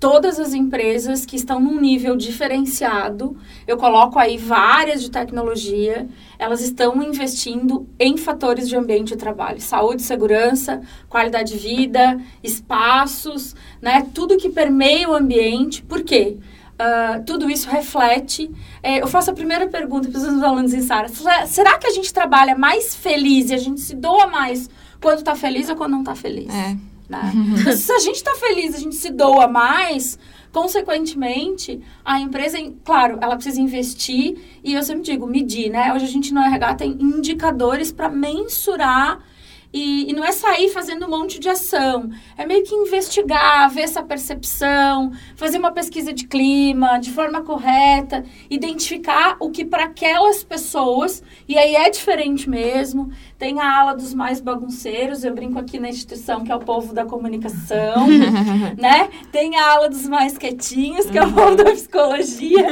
todas 0.03 0.41
as 0.41 0.53
empresas 0.53 1.25
que 1.25 1.37
estão 1.37 1.61
num 1.61 1.81
nível 1.81 2.17
diferenciado, 2.17 3.37
eu 3.69 3.77
coloco 3.77 4.19
aí 4.19 4.37
várias 4.37 5.01
de 5.01 5.09
tecnologia, 5.09 6.09
elas 6.37 6.61
estão 6.61 7.01
investindo 7.01 7.87
em 8.01 8.17
fatores 8.17 8.69
de 8.69 8.75
ambiente 8.75 9.11
de 9.11 9.17
trabalho, 9.17 9.61
saúde, 9.61 10.03
segurança, 10.03 10.83
qualidade 11.09 11.53
de 11.53 11.59
vida, 11.59 12.21
espaços, 12.43 13.55
né? 13.81 14.05
Tudo 14.13 14.37
que 14.37 14.49
permeia 14.49 15.09
o 15.09 15.15
ambiente. 15.15 15.85
Por 15.85 16.03
quê? 16.03 16.37
Uh, 16.73 17.23
tudo 17.25 17.49
isso 17.49 17.71
reflete. 17.71 18.51
É, 18.83 19.01
eu 19.01 19.07
faço 19.07 19.31
a 19.31 19.35
primeira 19.35 19.69
pergunta 19.69 20.09
para 20.11 20.19
os 20.19 20.43
alunos 20.43 20.75
em 20.75 20.83
Sara: 20.83 21.07
será 21.47 21.79
que 21.79 21.87
a 21.87 21.91
gente 21.91 22.13
trabalha 22.13 22.59
mais 22.59 22.93
feliz 22.93 23.51
e 23.51 23.55
a 23.55 23.59
gente 23.59 23.81
se 23.81 23.95
doa 23.95 24.27
mais 24.27 24.69
quando 25.01 25.19
está 25.19 25.37
feliz 25.37 25.69
ou 25.69 25.77
quando 25.77 25.93
não 25.93 26.01
está 26.01 26.17
feliz? 26.17 26.53
É. 26.53 26.92
Né? 27.13 27.33
Então, 27.61 27.77
se 27.77 27.93
a 27.93 27.99
gente 27.99 28.17
está 28.17 28.35
feliz, 28.37 28.75
a 28.75 28.79
gente 28.79 28.95
se 28.95 29.11
doa 29.11 29.47
mais, 29.47 30.19
consequentemente, 30.51 31.81
a 32.05 32.19
empresa, 32.19 32.59
claro, 32.85 33.19
ela 33.21 33.35
precisa 33.37 33.61
investir 33.61 34.39
e 34.65 34.73
eu 34.75 34.83
sempre 34.83 35.03
digo, 35.03 35.27
medir, 35.27 35.71
né? 35.71 35.93
Hoje 35.93 36.07
a 36.07 36.09
gente 36.09 36.33
no 36.33 36.41
RH 36.41 36.75
tem 36.77 36.93
indicadores 37.01 37.93
para 37.93 38.09
mensurar 38.09 39.21
e, 39.73 40.11
e, 40.11 40.13
não 40.13 40.25
é 40.25 40.33
sair 40.33 40.69
fazendo 40.69 41.07
um 41.07 41.09
monte 41.09 41.39
de 41.39 41.49
ação. 41.49 42.11
É 42.37 42.45
meio 42.45 42.63
que 42.63 42.75
investigar, 42.75 43.71
ver 43.71 43.83
essa 43.83 44.03
percepção, 44.03 45.13
fazer 45.35 45.59
uma 45.59 45.73
pesquisa 45.73 46.13
de 46.13 46.27
clima 46.27 46.99
de 46.99 47.11
forma 47.11 47.41
correta, 47.41 48.25
identificar 48.51 49.37
o 49.41 49.51
que 49.51 49.65
para 49.65 49.85
aquelas 49.85 50.45
pessoas, 50.45 51.23
e 51.49 51.57
aí 51.57 51.75
é 51.75 51.89
diferente 51.89 52.51
mesmo. 52.51 53.11
Tem 53.39 53.61
a 53.61 53.81
ala 53.81 53.95
dos 53.95 54.15
mais 54.15 54.41
bagunceiros, 54.41 55.25
eu 55.25 55.35
brinco 55.35 55.59
aqui 55.59 55.79
na 55.79 55.89
instituição 55.89 56.45
que 56.45 56.53
é 56.53 56.55
o 56.55 56.61
povo 56.61 56.93
da 56.93 57.05
comunicação, 57.05 58.07
né? 58.79 59.09
Tem 59.33 59.57
a 59.57 59.73
ala 59.73 59.89
dos 59.89 60.07
mais 60.07 60.37
quietinhos, 60.37 61.07
que 61.07 61.19
é 61.19 61.25
o 61.25 61.33
povo 61.33 61.57
da 61.57 61.65
psicologia. 61.65 62.69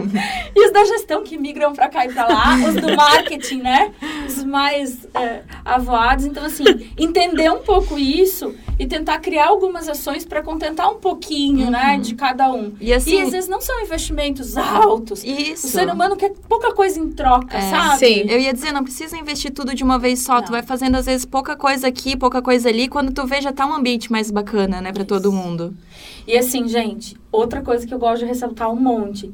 e 0.54 0.66
os 0.66 0.72
da 0.72 0.84
gestão 0.84 1.22
que 1.22 1.36
migram 1.36 1.72
para 1.72 1.88
cá 1.88 2.06
e 2.06 2.12
para 2.12 2.26
lá, 2.26 2.56
os 2.68 2.74
do 2.74 2.96
marketing, 2.96 3.60
né? 3.60 3.92
Os 4.26 4.44
mais 4.44 5.06
é, 5.14 5.42
avoados. 5.64 6.24
Então, 6.24 6.43
assim, 6.44 6.64
entender 6.98 7.50
um 7.50 7.60
pouco 7.60 7.98
isso 7.98 8.54
e 8.78 8.86
tentar 8.86 9.18
criar 9.18 9.48
algumas 9.48 9.88
ações 9.88 10.24
para 10.24 10.42
contentar 10.42 10.90
um 10.90 10.96
pouquinho, 10.96 11.70
né, 11.70 11.92
uhum. 11.92 11.96
né, 11.96 11.98
de 11.98 12.14
cada 12.14 12.52
um. 12.52 12.72
E, 12.80 12.92
assim, 12.92 13.16
e 13.16 13.22
às 13.22 13.30
vezes 13.30 13.48
não 13.48 13.60
são 13.60 13.80
investimentos 13.82 14.56
altos. 14.56 15.22
Isso. 15.24 15.66
O 15.66 15.70
ser 15.70 15.88
humano 15.90 16.16
quer 16.16 16.32
pouca 16.48 16.72
coisa 16.72 16.98
em 16.98 17.10
troca, 17.10 17.56
é, 17.56 17.70
sabe? 17.70 17.98
Sim. 17.98 18.24
Eu 18.28 18.38
ia 18.38 18.52
dizer, 18.52 18.72
não 18.72 18.82
precisa 18.82 19.16
investir 19.16 19.52
tudo 19.52 19.74
de 19.74 19.84
uma 19.84 19.98
vez 19.98 20.22
só. 20.22 20.36
Não. 20.36 20.42
Tu 20.42 20.50
vai 20.50 20.62
fazendo 20.62 20.96
às 20.96 21.06
vezes 21.06 21.24
pouca 21.24 21.56
coisa 21.56 21.86
aqui, 21.86 22.16
pouca 22.16 22.42
coisa 22.42 22.68
ali, 22.68 22.88
quando 22.88 23.12
tu 23.12 23.26
vê 23.26 23.40
já 23.40 23.52
tá 23.52 23.66
um 23.66 23.74
ambiente 23.74 24.10
mais 24.10 24.30
bacana, 24.30 24.80
né, 24.80 24.92
para 24.92 25.04
todo 25.04 25.32
mundo. 25.32 25.74
E 26.26 26.38
assim, 26.38 26.66
gente, 26.66 27.16
outra 27.30 27.60
coisa 27.62 27.86
que 27.86 27.92
eu 27.92 27.98
gosto 27.98 28.20
de 28.20 28.26
ressaltar 28.26 28.70
um 28.70 28.80
monte 28.80 29.32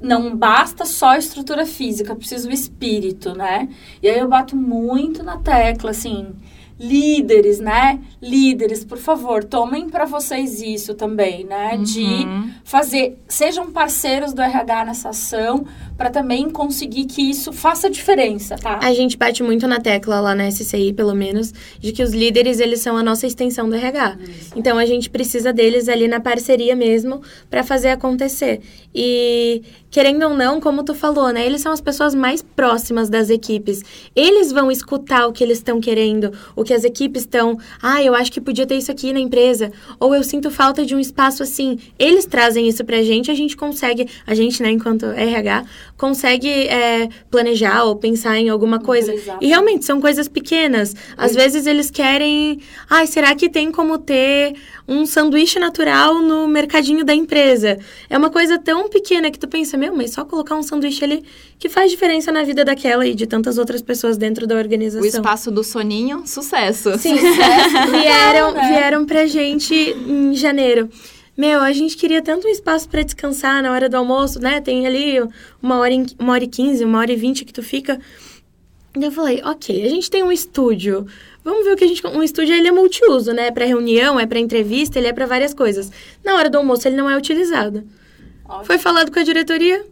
não 0.00 0.34
basta 0.36 0.84
só 0.84 1.10
a 1.10 1.18
estrutura 1.18 1.66
física, 1.66 2.16
precisa 2.16 2.48
o 2.48 2.52
espírito, 2.52 3.34
né? 3.34 3.68
E 4.02 4.08
aí 4.08 4.18
eu 4.18 4.28
bato 4.28 4.56
muito 4.56 5.22
na 5.22 5.38
tecla, 5.38 5.90
assim, 5.90 6.34
líderes, 6.78 7.58
né? 7.58 7.98
Líderes, 8.22 8.84
por 8.84 8.98
favor, 8.98 9.42
tomem 9.42 9.88
para 9.88 10.04
vocês 10.04 10.62
isso 10.62 10.94
também, 10.94 11.44
né? 11.44 11.74
Uhum. 11.74 11.82
De 11.82 12.26
fazer, 12.64 13.18
sejam 13.26 13.70
parceiros 13.70 14.32
do 14.32 14.40
RH 14.40 14.84
nessa 14.84 15.08
ação, 15.08 15.66
para 15.96 16.10
também 16.10 16.48
conseguir 16.48 17.06
que 17.06 17.28
isso 17.28 17.52
faça 17.52 17.90
diferença, 17.90 18.56
tá? 18.56 18.78
A 18.80 18.94
gente 18.94 19.16
bate 19.16 19.42
muito 19.42 19.66
na 19.66 19.80
tecla 19.80 20.20
lá 20.20 20.34
na 20.34 20.48
SCI, 20.48 20.92
pelo 20.92 21.14
menos, 21.14 21.52
de 21.80 21.90
que 21.90 22.02
os 22.02 22.12
líderes, 22.12 22.60
eles 22.60 22.80
são 22.80 22.96
a 22.96 23.02
nossa 23.02 23.26
extensão 23.26 23.68
do 23.68 23.74
RH. 23.74 24.16
Isso. 24.20 24.52
Então, 24.54 24.78
a 24.78 24.86
gente 24.86 25.10
precisa 25.10 25.52
deles 25.52 25.88
ali 25.88 26.06
na 26.06 26.20
parceria 26.20 26.76
mesmo 26.76 27.20
para 27.50 27.64
fazer 27.64 27.88
acontecer. 27.88 28.60
E, 28.94 29.62
querendo 29.90 30.22
ou 30.24 30.34
não, 30.34 30.60
como 30.60 30.82
tu 30.82 30.94
falou, 30.94 31.30
né? 31.30 31.44
Eles 31.44 31.60
são 31.60 31.72
as 31.72 31.80
pessoas 31.80 32.14
mais 32.14 32.42
próximas 32.42 33.08
das 33.08 33.30
equipes. 33.30 33.82
Eles 34.14 34.52
vão 34.52 34.70
escutar 34.70 35.26
o 35.26 35.32
que 35.32 35.42
eles 35.42 35.58
estão 35.58 35.80
querendo, 35.80 36.32
o 36.54 36.64
que 36.64 36.74
as 36.74 36.84
equipes 36.84 37.22
estão... 37.22 37.58
Ah, 37.82 38.02
eu 38.02 38.14
acho 38.14 38.30
que 38.30 38.40
podia 38.40 38.66
ter 38.66 38.76
isso 38.76 38.90
aqui 38.90 39.12
na 39.12 39.20
empresa. 39.20 39.72
Ou 39.98 40.14
eu 40.14 40.22
sinto 40.22 40.50
falta 40.50 40.84
de 40.84 40.94
um 40.94 41.00
espaço 41.00 41.42
assim. 41.42 41.78
Eles 41.98 42.26
trazem 42.26 42.68
isso 42.68 42.84
pra 42.84 43.02
gente, 43.02 43.30
a 43.30 43.34
gente 43.34 43.56
consegue... 43.56 44.08
A 44.26 44.34
gente, 44.34 44.62
né, 44.62 44.70
enquanto 44.70 45.06
RH 45.06 45.64
consegue 45.96 46.48
é, 46.48 47.08
planejar 47.30 47.84
ou 47.84 47.96
pensar 47.96 48.38
em 48.38 48.48
alguma 48.48 48.78
coisa. 48.78 49.12
E 49.40 49.48
realmente 49.48 49.84
são 49.84 50.00
coisas 50.00 50.28
pequenas. 50.28 50.94
Às 51.16 51.34
vezes 51.34 51.66
eles 51.66 51.90
querem. 51.90 52.60
Ai, 52.88 53.06
será 53.06 53.34
que 53.34 53.48
tem 53.48 53.72
como 53.72 53.98
ter 53.98 54.54
um 54.88 55.04
sanduíche 55.04 55.58
natural 55.58 56.20
no 56.20 56.48
mercadinho 56.48 57.04
da 57.04 57.14
empresa? 57.14 57.78
É 58.08 58.16
uma 58.16 58.30
coisa 58.30 58.58
tão 58.58 58.88
pequena 58.88 59.30
que 59.30 59.38
tu 59.38 59.46
pensa, 59.46 59.76
meu, 59.76 59.94
mas 59.94 60.12
só 60.12 60.24
colocar 60.24 60.56
um 60.56 60.62
sanduíche 60.62 61.04
ali 61.04 61.22
que 61.58 61.68
faz 61.68 61.90
diferença 61.90 62.32
na 62.32 62.42
vida 62.42 62.64
daquela 62.64 63.06
e 63.06 63.14
de 63.14 63.26
tantas 63.26 63.58
outras 63.58 63.82
pessoas 63.82 64.16
dentro 64.16 64.46
da 64.46 64.56
organização. 64.56 65.02
O 65.02 65.06
espaço 65.06 65.50
do 65.50 65.62
soninho, 65.62 66.26
sucesso. 66.26 66.96
Sim, 66.98 67.18
sucesso. 67.20 67.90
vieram, 67.90 68.52
né? 68.54 68.68
vieram 68.68 69.04
pra 69.04 69.26
gente 69.26 69.74
em 69.74 70.34
janeiro. 70.34 70.88
Meu, 71.36 71.60
a 71.60 71.72
gente 71.72 71.96
queria 71.96 72.20
tanto 72.20 72.48
um 72.48 72.50
espaço 72.50 72.88
para 72.88 73.02
descansar 73.02 73.62
na 73.62 73.70
hora 73.70 73.88
do 73.88 73.96
almoço, 73.96 74.40
né? 74.40 74.60
Tem 74.60 74.86
ali 74.86 75.20
uma 75.62 75.78
hora, 75.78 75.94
uma 76.18 76.32
hora 76.32 76.42
e 76.42 76.48
quinze, 76.48 76.84
uma 76.84 76.98
hora 76.98 77.12
e 77.12 77.16
vinte 77.16 77.44
que 77.44 77.52
tu 77.52 77.62
fica. 77.62 78.00
E 79.02 79.06
eu 79.06 79.12
falei, 79.12 79.40
ok, 79.44 79.84
a 79.84 79.88
gente 79.88 80.10
tem 80.10 80.22
um 80.22 80.32
estúdio. 80.32 81.06
Vamos 81.44 81.64
ver 81.64 81.72
o 81.72 81.76
que 81.76 81.84
a 81.84 81.88
gente. 81.88 82.06
Um 82.06 82.22
estúdio 82.22 82.54
ele 82.54 82.68
é 82.68 82.72
multiuso, 82.72 83.32
né? 83.32 83.46
É 83.46 83.50
para 83.50 83.64
reunião, 83.64 84.18
é 84.18 84.26
para 84.26 84.38
entrevista, 84.38 84.98
ele 84.98 85.08
é 85.08 85.12
para 85.12 85.26
várias 85.26 85.54
coisas. 85.54 85.90
Na 86.24 86.34
hora 86.34 86.50
do 86.50 86.58
almoço 86.58 86.86
ele 86.86 86.96
não 86.96 87.08
é 87.08 87.16
utilizado. 87.16 87.84
Ótimo. 88.44 88.64
Foi 88.64 88.78
falado 88.78 89.10
com 89.10 89.18
a 89.18 89.22
diretoria. 89.22 89.84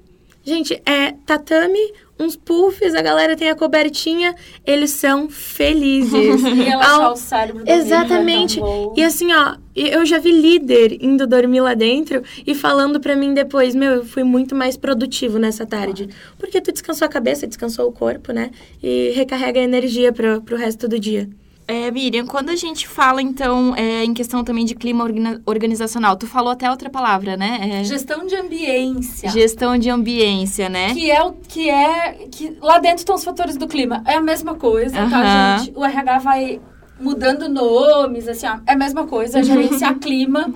Gente, 0.44 0.80
é 0.86 1.12
tatame, 1.24 1.92
uns 2.18 2.36
puffs, 2.36 2.94
a 2.94 3.02
galera 3.02 3.36
tem 3.36 3.50
a 3.50 3.56
cobertinha, 3.56 4.34
eles 4.64 4.90
são 4.90 5.28
felizes. 5.28 6.42
e 6.44 6.54
relaxar 6.62 7.00
Ao... 7.02 7.12
o 7.12 7.16
cérebro. 7.16 7.64
Exatamente. 7.66 8.60
E 8.96 9.02
assim, 9.02 9.32
ó, 9.32 9.56
eu 9.82 10.06
já 10.06 10.18
vi 10.18 10.32
líder 10.32 10.98
indo 11.00 11.26
dormir 11.26 11.60
lá 11.60 11.74
dentro 11.74 12.22
e 12.46 12.54
falando 12.54 13.00
para 13.00 13.14
mim 13.14 13.34
depois, 13.34 13.74
meu, 13.74 13.92
eu 13.92 14.04
fui 14.04 14.24
muito 14.24 14.54
mais 14.54 14.76
produtivo 14.76 15.38
nessa 15.38 15.66
tarde. 15.66 16.08
Porque 16.38 16.60
tu 16.60 16.72
descansou 16.72 17.06
a 17.06 17.08
cabeça, 17.08 17.46
descansou 17.46 17.88
o 17.88 17.92
corpo, 17.92 18.32
né? 18.32 18.50
E 18.82 19.12
recarrega 19.14 19.60
a 19.60 19.62
energia 19.62 20.12
pro, 20.12 20.40
pro 20.42 20.56
resto 20.56 20.88
do 20.88 20.98
dia. 20.98 21.28
É, 21.68 21.90
Miriam, 21.90 22.26
quando 22.26 22.50
a 22.50 22.56
gente 22.56 22.86
fala, 22.86 23.20
então, 23.20 23.74
é, 23.74 24.04
em 24.04 24.14
questão 24.14 24.44
também 24.44 24.64
de 24.64 24.74
clima 24.76 25.04
organizacional, 25.44 26.16
tu 26.16 26.24
falou 26.24 26.52
até 26.52 26.70
outra 26.70 26.88
palavra, 26.88 27.36
né? 27.36 27.80
É... 27.80 27.84
Gestão 27.84 28.24
de 28.24 28.36
ambiência. 28.36 29.28
Gestão 29.30 29.76
de 29.76 29.90
ambiência, 29.90 30.68
né? 30.68 30.94
Que 30.94 31.10
é 31.10 31.20
o 31.24 31.32
que 31.32 31.68
é. 31.68 32.28
Que 32.30 32.56
lá 32.60 32.78
dentro 32.78 32.98
estão 32.98 33.16
os 33.16 33.24
fatores 33.24 33.56
do 33.56 33.66
clima. 33.66 34.00
É 34.06 34.14
a 34.14 34.20
mesma 34.20 34.54
coisa, 34.54 35.02
uhum. 35.02 35.10
tá, 35.10 35.58
gente? 35.58 35.72
O 35.76 35.84
RH 35.84 36.18
vai 36.20 36.60
mudando 36.98 37.48
nomes, 37.48 38.26
assim, 38.26 38.46
ó, 38.46 38.58
é 38.66 38.72
a 38.72 38.76
mesma 38.76 39.06
coisa, 39.06 39.42
gerenciar 39.42 39.96
clima 40.00 40.52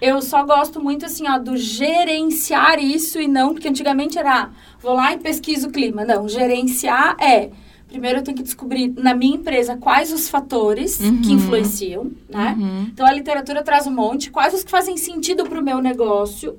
Eu 0.00 0.20
só 0.20 0.42
gosto 0.44 0.82
muito, 0.82 1.06
assim, 1.06 1.28
ó, 1.28 1.38
do 1.38 1.56
gerenciar 1.56 2.78
isso 2.82 3.20
e 3.20 3.28
não, 3.28 3.52
porque 3.52 3.68
antigamente 3.68 4.18
era, 4.18 4.44
ah, 4.44 4.50
vou 4.80 4.94
lá 4.94 5.12
e 5.12 5.18
pesquiso 5.18 5.68
o 5.68 5.70
clima. 5.70 6.04
Não, 6.04 6.28
gerenciar 6.28 7.16
é 7.20 7.50
primeiro 7.92 8.20
eu 8.20 8.22
tenho 8.22 8.38
que 8.38 8.42
descobrir 8.42 8.94
na 8.96 9.14
minha 9.14 9.36
empresa 9.36 9.76
quais 9.76 10.10
os 10.10 10.26
fatores 10.26 10.98
uhum. 10.98 11.20
que 11.20 11.32
influenciam, 11.32 12.10
né? 12.26 12.56
Uhum. 12.58 12.86
Então 12.90 13.06
a 13.06 13.12
literatura 13.12 13.62
traz 13.62 13.86
um 13.86 13.90
monte, 13.90 14.30
quais 14.30 14.54
os 14.54 14.64
que 14.64 14.70
fazem 14.70 14.96
sentido 14.96 15.44
para 15.44 15.60
o 15.60 15.62
meu 15.62 15.78
negócio. 15.82 16.58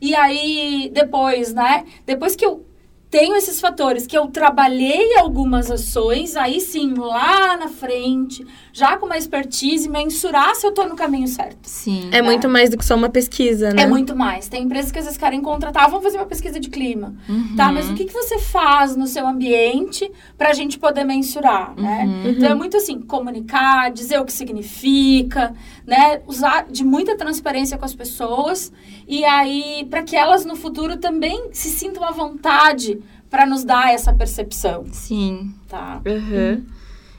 E 0.00 0.14
aí 0.14 0.90
depois, 0.92 1.52
né? 1.52 1.84
Depois 2.06 2.34
que 2.34 2.44
eu 2.44 2.64
tenho 3.12 3.36
esses 3.36 3.60
fatores 3.60 4.06
que 4.06 4.16
eu 4.16 4.26
trabalhei 4.28 5.18
algumas 5.18 5.70
ações, 5.70 6.34
aí 6.34 6.62
sim, 6.62 6.94
lá 6.94 7.58
na 7.58 7.68
frente, 7.68 8.44
já 8.72 8.96
com 8.96 9.04
uma 9.04 9.18
expertise, 9.18 9.86
mensurar 9.86 10.54
se 10.54 10.66
eu 10.66 10.70
estou 10.70 10.88
no 10.88 10.96
caminho 10.96 11.28
certo. 11.28 11.58
Sim. 11.64 12.08
É, 12.10 12.18
é, 12.18 12.22
muito 12.22 12.48
mais 12.48 12.70
do 12.70 12.78
que 12.78 12.84
só 12.86 12.94
uma 12.94 13.10
pesquisa, 13.10 13.68
né? 13.68 13.82
É 13.82 13.86
muito 13.86 14.16
mais. 14.16 14.48
Tem 14.48 14.62
empresas 14.62 14.90
que 14.90 14.98
às 14.98 15.04
vezes 15.04 15.18
querem 15.18 15.42
contratar, 15.42 15.90
vamos 15.90 16.02
fazer 16.02 16.16
uma 16.16 16.24
pesquisa 16.24 16.58
de 16.58 16.70
clima. 16.70 17.14
Uhum. 17.28 17.54
Tá, 17.54 17.70
mas 17.70 17.90
o 17.90 17.92
que, 17.92 18.06
que 18.06 18.14
você 18.14 18.38
faz 18.38 18.96
no 18.96 19.06
seu 19.06 19.28
ambiente 19.28 20.10
para 20.38 20.48
a 20.48 20.54
gente 20.54 20.78
poder 20.78 21.04
mensurar, 21.04 21.74
né? 21.76 22.04
Uhum. 22.06 22.30
Então 22.30 22.50
é 22.50 22.54
muito 22.54 22.78
assim, 22.78 22.98
comunicar, 22.98 23.90
dizer 23.90 24.18
o 24.20 24.24
que 24.24 24.32
significa, 24.32 25.52
né? 25.86 26.22
Usar 26.26 26.64
de 26.70 26.82
muita 26.82 27.14
transparência 27.14 27.76
com 27.76 27.84
as 27.84 27.94
pessoas 27.94 28.72
e 29.06 29.22
aí 29.22 29.86
para 29.90 30.02
que 30.02 30.16
elas 30.16 30.46
no 30.46 30.56
futuro 30.56 30.96
também 30.96 31.50
se 31.52 31.68
sintam 31.68 32.02
à 32.02 32.10
vontade 32.10 33.01
para 33.32 33.46
nos 33.46 33.64
dar 33.64 33.94
essa 33.94 34.12
percepção. 34.12 34.84
Sim. 34.92 35.54
Tá. 35.66 36.02
Uhum. 36.04 36.62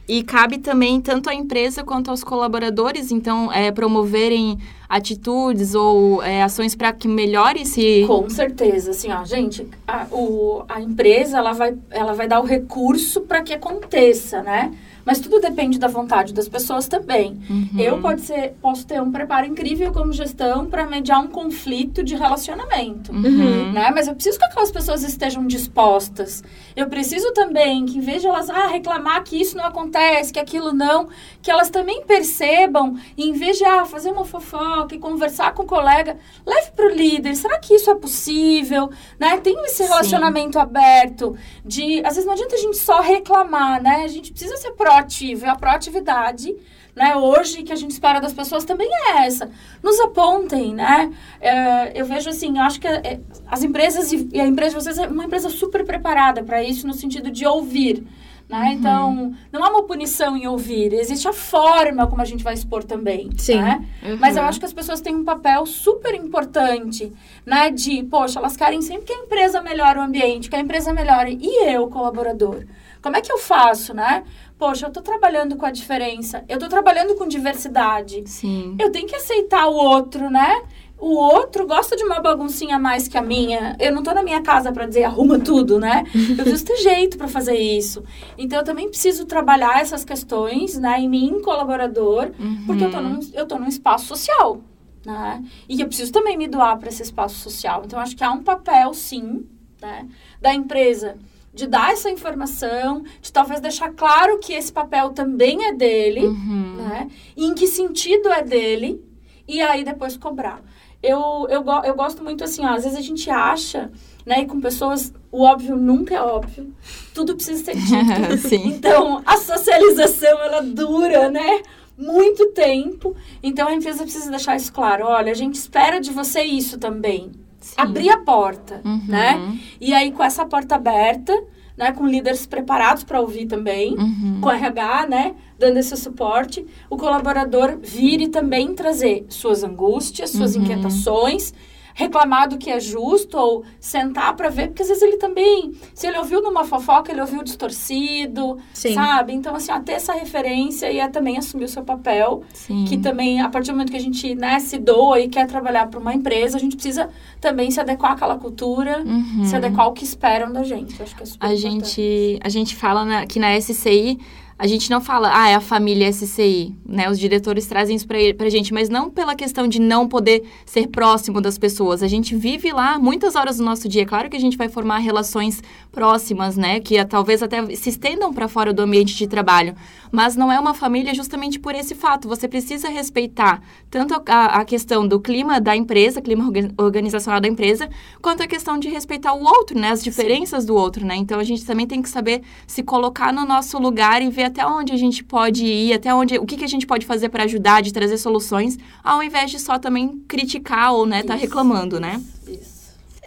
E 0.07 0.21
cabe 0.21 0.59
também 0.59 1.01
tanto 1.01 1.27
à 1.27 1.33
empresa 1.33 1.83
quanto 1.83 2.11
aos 2.11 2.23
colaboradores, 2.23 3.09
então, 3.09 3.51
é, 3.51 3.71
promoverem 3.71 4.59
atitudes 4.87 5.73
ou 5.73 6.21
é, 6.21 6.43
ações 6.43 6.75
para 6.75 6.93
que 6.93 7.07
melhore 7.07 7.63
esse... 7.63 8.03
Com 8.05 8.29
certeza, 8.29 8.91
assim, 8.91 9.11
ó, 9.11 9.25
gente, 9.25 9.67
a, 9.87 10.05
o, 10.11 10.63
a 10.69 10.79
empresa, 10.81 11.39
ela 11.39 11.53
vai, 11.53 11.75
ela 11.89 12.13
vai 12.13 12.27
dar 12.27 12.41
o 12.41 12.45
recurso 12.45 13.21
para 13.21 13.41
que 13.41 13.53
aconteça, 13.53 14.43
né? 14.43 14.71
Mas 15.05 15.19
tudo 15.19 15.39
depende 15.39 15.77
da 15.77 15.87
vontade 15.87 16.33
das 16.33 16.47
pessoas 16.47 16.87
também. 16.87 17.39
Uhum. 17.49 17.79
Eu 17.79 17.99
pode 17.99 18.21
ser, 18.21 18.55
posso 18.61 18.87
ter 18.87 19.01
um 19.01 19.11
preparo 19.11 19.45
incrível 19.45 19.91
como 19.91 20.13
gestão 20.13 20.65
para 20.65 20.85
mediar 20.85 21.21
um 21.21 21.27
conflito 21.27 22.03
de 22.03 22.15
relacionamento, 22.15 23.11
uhum. 23.11 23.71
né? 23.71 23.91
Mas 23.93 24.07
eu 24.07 24.15
preciso 24.15 24.39
que 24.39 24.45
aquelas 24.45 24.71
pessoas 24.71 25.03
estejam 25.03 25.45
dispostas. 25.45 26.43
Eu 26.75 26.87
preciso 26.87 27.31
também 27.33 27.85
que, 27.85 27.97
em 27.97 28.01
vez 28.01 28.21
de 28.21 28.27
elas 28.27 28.49
ah, 28.49 28.67
reclamar 28.67 29.23
que 29.23 29.39
isso 29.39 29.57
não 29.57 29.65
acontece, 29.65 30.31
que 30.31 30.39
aquilo 30.39 30.71
não, 30.71 31.09
que 31.41 31.51
elas 31.51 31.69
também 31.69 32.03
percebam, 32.05 32.95
e 33.17 33.27
em 33.27 33.33
vez 33.33 33.57
de 33.57 33.65
ah, 33.65 33.85
fazer 33.85 34.11
uma 34.11 34.25
fofoca 34.25 34.95
e 34.95 34.99
conversar 34.99 35.53
com 35.53 35.63
o 35.63 35.65
colega, 35.67 36.17
leve 36.45 36.71
para 36.71 36.85
o 36.85 36.89
líder. 36.89 37.35
Será 37.35 37.59
que 37.59 37.73
isso 37.73 37.89
é 37.89 37.95
possível? 37.95 38.89
Né? 39.19 39.37
Tem 39.37 39.53
esse 39.65 39.83
relacionamento 39.83 40.53
Sim. 40.53 40.59
aberto 40.59 41.35
de, 41.65 41.99
às 42.05 42.15
vezes 42.15 42.25
não 42.25 42.33
adianta 42.33 42.55
a 42.55 42.59
gente 42.59 42.77
só 42.77 43.01
reclamar, 43.01 43.81
né? 43.81 44.03
A 44.03 44.07
gente 44.07 44.31
precisa 44.31 44.55
ser 44.57 44.71
próximo 44.71 44.92
proativo. 44.93 45.45
E 45.45 45.49
a 45.49 45.55
proatividade, 45.55 46.55
né, 46.95 47.15
hoje, 47.15 47.63
que 47.63 47.73
a 47.73 47.75
gente 47.75 47.91
espera 47.91 48.19
das 48.19 48.33
pessoas 48.33 48.63
também 48.63 48.87
é 48.91 49.25
essa. 49.25 49.49
Nos 49.81 49.99
apontem, 49.99 50.73
né? 50.73 51.11
É, 51.41 51.99
eu 51.99 52.05
vejo 52.05 52.29
assim, 52.29 52.57
eu 52.57 52.63
acho 52.63 52.79
que 52.79 52.87
é, 52.87 53.19
as 53.47 53.63
empresas 53.63 54.11
e, 54.11 54.39
a 54.39 54.45
empresa 54.45 54.77
de 54.77 54.83
vocês 54.83 54.97
é 54.97 55.07
uma 55.07 55.25
empresa 55.25 55.49
super 55.49 55.85
preparada 55.85 56.43
para 56.43 56.63
isso, 56.63 56.85
no 56.85 56.93
sentido 56.93 57.31
de 57.31 57.45
ouvir. 57.45 58.05
Né? 58.47 58.59
Uhum. 58.59 58.71
Então, 58.73 59.33
não 59.51 59.63
há 59.63 59.69
uma 59.69 59.83
punição 59.83 60.35
em 60.35 60.45
ouvir, 60.45 60.93
existe 60.93 61.27
a 61.27 61.33
forma 61.33 62.05
como 62.07 62.21
a 62.21 62.25
gente 62.25 62.43
vai 62.43 62.53
expor 62.53 62.83
também. 62.83 63.29
Sim. 63.37 63.55
Né? 63.55 63.87
Uhum. 64.03 64.17
Mas 64.19 64.35
eu 64.35 64.43
acho 64.43 64.59
que 64.59 64.65
as 64.65 64.73
pessoas 64.73 65.01
têm 65.01 65.15
um 65.15 65.23
papel 65.23 65.65
super 65.65 66.13
importante, 66.13 67.11
né? 67.45 67.71
De, 67.71 68.03
poxa, 68.03 68.39
elas 68.39 68.57
querem 68.57 68.81
sempre 68.81 69.05
que 69.05 69.13
a 69.13 69.23
empresa 69.23 69.61
melhore 69.61 69.97
o 69.97 70.01
ambiente, 70.01 70.49
que 70.49 70.55
a 70.55 70.59
empresa 70.59 70.93
melhore. 70.93 71.39
E 71.41 71.71
eu, 71.71 71.87
colaborador? 71.87 72.65
Como 73.01 73.17
é 73.17 73.21
que 73.21 73.31
eu 73.31 73.37
faço, 73.37 73.93
né? 73.93 74.23
Poxa, 74.57 74.87
eu 74.87 74.91
tô 74.91 75.01
trabalhando 75.01 75.55
com 75.55 75.65
a 75.65 75.71
diferença, 75.71 76.43
eu 76.47 76.59
tô 76.59 76.69
trabalhando 76.69 77.15
com 77.15 77.27
diversidade. 77.27 78.23
Sim. 78.25 78.75
Eu 78.79 78.91
tenho 78.91 79.07
que 79.07 79.15
aceitar 79.15 79.67
o 79.67 79.73
outro, 79.73 80.29
né? 80.29 80.61
O 80.97 81.15
outro 81.15 81.67
gosta 81.67 81.97
de 81.97 82.03
uma 82.05 82.21
baguncinha 82.21 82.79
mais 82.79 83.09
que 83.09 83.17
a 83.17 83.21
minha. 83.21 83.75
Eu 83.77 83.93
não 83.93 84.01
tô 84.01 84.13
na 84.13 84.23
minha 84.23 84.41
casa 84.41 84.71
para 84.71 84.85
dizer 84.85 85.03
arruma 85.03 85.37
tudo, 85.37 85.77
né? 85.77 86.05
Eu 86.37 86.45
preciso 86.45 86.65
ter 86.65 86.77
jeito 86.77 87.17
para 87.17 87.27
fazer 87.27 87.57
isso. 87.57 88.03
Então 88.37 88.59
eu 88.59 88.63
também 88.63 88.87
preciso 88.87 89.25
trabalhar 89.25 89.81
essas 89.81 90.05
questões, 90.05 90.77
né, 90.77 91.01
em 91.01 91.09
mim, 91.09 91.41
colaborador, 91.41 92.31
uhum. 92.39 92.63
porque 92.65 92.85
eu 92.85 92.91
tô, 92.91 93.01
num, 93.01 93.19
eu 93.33 93.45
tô 93.45 93.59
num 93.59 93.67
espaço 93.67 94.05
social, 94.05 94.61
né? 95.05 95.43
E 95.67 95.81
eu 95.81 95.87
preciso 95.87 96.11
também 96.11 96.37
me 96.37 96.47
doar 96.47 96.77
para 96.77 96.87
esse 96.87 97.01
espaço 97.01 97.35
social. 97.35 97.83
Então 97.85 97.99
acho 97.99 98.15
que 98.15 98.23
há 98.23 98.31
um 98.31 98.41
papel, 98.41 98.93
sim, 98.93 99.45
né, 99.81 100.07
da 100.39 100.53
empresa 100.53 101.17
de 101.53 101.67
dar 101.67 101.91
essa 101.91 102.09
informação, 102.09 103.03
de 103.21 103.31
talvez 103.31 103.61
deixar 103.61 103.91
claro 103.91 104.39
que 104.39 104.53
esse 104.53 104.73
papel 104.73 105.11
também 105.11 105.67
é 105.67 105.73
dele, 105.73 106.25
uhum. 106.25 106.75
né? 106.77 107.07
E 107.37 107.45
em 107.45 107.53
que 107.53 107.67
sentido 107.67 108.29
é 108.29 108.41
dele, 108.41 109.03
e 109.47 109.61
aí 109.61 109.83
depois 109.83 110.17
cobrar. 110.17 110.61
Eu, 111.01 111.47
eu, 111.49 111.63
eu 111.83 111.95
gosto 111.95 112.23
muito 112.23 112.43
assim, 112.43 112.65
ó, 112.65 112.69
às 112.69 112.83
vezes 112.83 112.97
a 112.97 113.01
gente 113.01 113.29
acha, 113.29 113.91
né, 114.25 114.41
e 114.41 114.45
com 114.45 114.59
pessoas, 114.59 115.13
o 115.31 115.43
óbvio 115.43 115.75
nunca 115.75 116.15
é 116.15 116.21
óbvio, 116.21 116.73
tudo 117.13 117.35
precisa 117.35 117.63
ser 117.63 117.75
dito. 117.75 118.55
então, 118.65 119.21
a 119.25 119.37
socialização, 119.37 120.39
ela 120.39 120.61
dura, 120.61 121.29
né? 121.29 121.61
Muito 121.95 122.47
tempo. 122.53 123.15
Então, 123.43 123.67
a 123.67 123.73
empresa 123.73 124.01
precisa 124.01 124.31
deixar 124.31 124.55
isso 124.55 124.73
claro. 124.73 125.05
Olha, 125.05 125.31
a 125.31 125.35
gente 125.35 125.55
espera 125.55 125.99
de 125.99 126.09
você 126.09 126.41
isso 126.41 126.79
também 126.79 127.31
Sim. 127.63 127.75
abrir 127.77 128.09
a 128.09 128.17
porta, 128.17 128.81
uhum. 128.83 129.01
né? 129.07 129.57
E 129.79 129.93
aí, 129.93 130.11
com 130.11 130.23
essa 130.23 130.45
porta 130.45 130.75
aberta, 130.75 131.33
né, 131.77 131.91
com 131.91 132.05
líderes 132.05 132.45
preparados 132.45 133.03
para 133.03 133.19
ouvir 133.19 133.45
também, 133.45 133.95
uhum. 133.97 134.39
com 134.41 134.51
RH, 134.51 135.07
né, 135.07 135.35
dando 135.57 135.77
esse 135.77 135.95
suporte, 135.97 136.65
o 136.89 136.97
colaborador 136.97 137.79
vire 137.81 138.27
também 138.27 138.75
trazer 138.75 139.25
suas 139.29 139.63
angústias, 139.63 140.29
suas 140.29 140.55
uhum. 140.55 140.63
inquietações 140.63 141.53
reclamar 141.93 142.49
do 142.49 142.57
que 142.57 142.69
é 142.69 142.79
justo 142.79 143.37
ou 143.37 143.63
sentar 143.79 144.35
para 144.35 144.49
ver, 144.49 144.67
porque 144.67 144.81
às 144.81 144.87
vezes 144.87 145.03
ele 145.03 145.17
também, 145.17 145.71
se 145.93 146.07
ele 146.07 146.17
ouviu 146.17 146.41
numa 146.41 146.63
fofoca, 146.63 147.11
ele 147.11 147.21
ouviu 147.21 147.43
distorcido, 147.43 148.57
Sim. 148.73 148.93
sabe? 148.93 149.33
Então, 149.33 149.55
assim, 149.55 149.71
ter 149.83 149.93
essa 149.93 150.13
referência 150.13 150.91
e 150.91 150.99
é 150.99 151.07
também 151.07 151.37
assumir 151.37 151.65
o 151.65 151.69
seu 151.69 151.83
papel, 151.83 152.43
Sim. 152.53 152.85
que 152.85 152.97
também, 152.97 153.41
a 153.41 153.49
partir 153.49 153.67
do 153.71 153.73
momento 153.73 153.91
que 153.91 153.97
a 153.97 154.01
gente, 154.01 154.35
né, 154.35 154.59
se 154.59 154.77
doa 154.77 155.19
e 155.19 155.27
quer 155.27 155.45
trabalhar 155.47 155.87
para 155.87 155.99
uma 155.99 156.13
empresa, 156.13 156.57
a 156.57 156.59
gente 156.59 156.75
precisa 156.75 157.09
também 157.39 157.69
se 157.69 157.79
adequar 157.79 158.13
àquela 158.13 158.37
cultura, 158.37 159.03
uhum. 159.05 159.45
se 159.45 159.55
adequar 159.55 159.85
ao 159.85 159.93
que 159.93 160.03
esperam 160.03 160.51
da 160.51 160.63
gente. 160.63 161.01
acho 161.01 161.15
que 161.15 161.23
é 161.23 161.25
super 161.25 161.45
a 161.45 161.53
importante. 161.53 161.85
gente 161.87 162.39
A 162.43 162.49
gente 162.49 162.75
fala 162.75 163.05
na, 163.05 163.25
que 163.25 163.39
na 163.39 163.59
SCI 163.59 164.19
a 164.57 164.67
gente 164.67 164.89
não 164.89 165.01
fala, 165.01 165.31
ah, 165.33 165.49
é 165.49 165.55
a 165.55 165.59
família 165.59 166.11
SCI, 166.11 166.75
né? 166.85 167.09
Os 167.09 167.19
diretores 167.19 167.65
trazem 167.65 167.95
isso 167.95 168.07
pra 168.07 168.49
gente, 168.49 168.73
mas 168.73 168.87
não 168.87 169.09
pela 169.09 169.35
questão 169.35 169.67
de 169.67 169.79
não 169.79 170.07
poder 170.07 170.43
ser 170.65 170.87
próximo 170.87 171.41
das 171.41 171.57
pessoas. 171.57 172.03
A 172.03 172.07
gente 172.07 172.35
vive 172.35 172.71
lá 172.71 172.99
muitas 172.99 173.35
horas 173.35 173.57
do 173.57 173.63
nosso 173.63 173.89
dia. 173.89 174.05
Claro 174.05 174.29
que 174.29 174.37
a 174.37 174.39
gente 174.39 174.55
vai 174.55 174.69
formar 174.69 174.99
relações 174.99 175.61
próximas, 175.91 176.55
né? 176.55 176.79
Que 176.79 177.03
talvez 177.05 177.41
até 177.41 177.75
se 177.75 177.89
estendam 177.89 178.33
para 178.33 178.47
fora 178.47 178.71
do 178.71 178.81
ambiente 178.81 179.15
de 179.15 179.27
trabalho. 179.27 179.75
Mas 180.11 180.35
não 180.35 180.51
é 180.51 180.59
uma 180.59 180.73
família 180.73 181.13
justamente 181.13 181.59
por 181.59 181.73
esse 181.73 181.95
fato. 181.95 182.27
Você 182.27 182.47
precisa 182.47 182.87
respeitar 182.89 183.61
tanto 183.89 184.21
a, 184.27 184.45
a 184.59 184.65
questão 184.65 185.07
do 185.07 185.19
clima 185.19 185.59
da 185.59 185.75
empresa, 185.75 186.21
clima 186.21 186.51
organizacional 186.77 187.41
da 187.41 187.47
empresa, 187.47 187.89
quanto 188.21 188.43
a 188.43 188.47
questão 188.47 188.77
de 188.77 188.87
respeitar 188.89 189.33
o 189.33 189.43
outro, 189.43 189.77
né? 189.77 189.89
As 189.89 190.03
diferenças 190.03 190.61
Sim. 190.61 190.67
do 190.67 190.75
outro, 190.75 191.05
né? 191.05 191.15
Então 191.15 191.39
a 191.39 191.43
gente 191.43 191.65
também 191.65 191.87
tem 191.87 192.01
que 192.01 192.09
saber 192.09 192.43
se 192.67 192.83
colocar 192.83 193.33
no 193.33 193.45
nosso 193.45 193.79
lugar 193.79 194.21
e 194.21 194.29
ver 194.29 194.42
ver 194.43 194.45
até 194.45 194.65
onde 194.65 194.91
a 194.91 194.97
gente 194.97 195.23
pode 195.23 195.65
ir, 195.65 195.93
até 195.93 196.13
onde, 196.13 196.37
o 196.37 196.45
que, 196.45 196.57
que 196.57 196.65
a 196.65 196.67
gente 196.67 196.85
pode 196.85 197.05
fazer 197.05 197.29
para 197.29 197.43
ajudar, 197.43 197.81
de 197.81 197.93
trazer 197.93 198.17
soluções, 198.17 198.77
ao 199.03 199.23
invés 199.23 199.51
de 199.51 199.59
só 199.59 199.79
também 199.79 200.21
criticar 200.27 200.93
ou, 200.93 201.05
né, 201.05 201.23
tá 201.23 201.35
reclamando, 201.35 201.99
né? 201.99 202.21
Isso. 202.47 202.72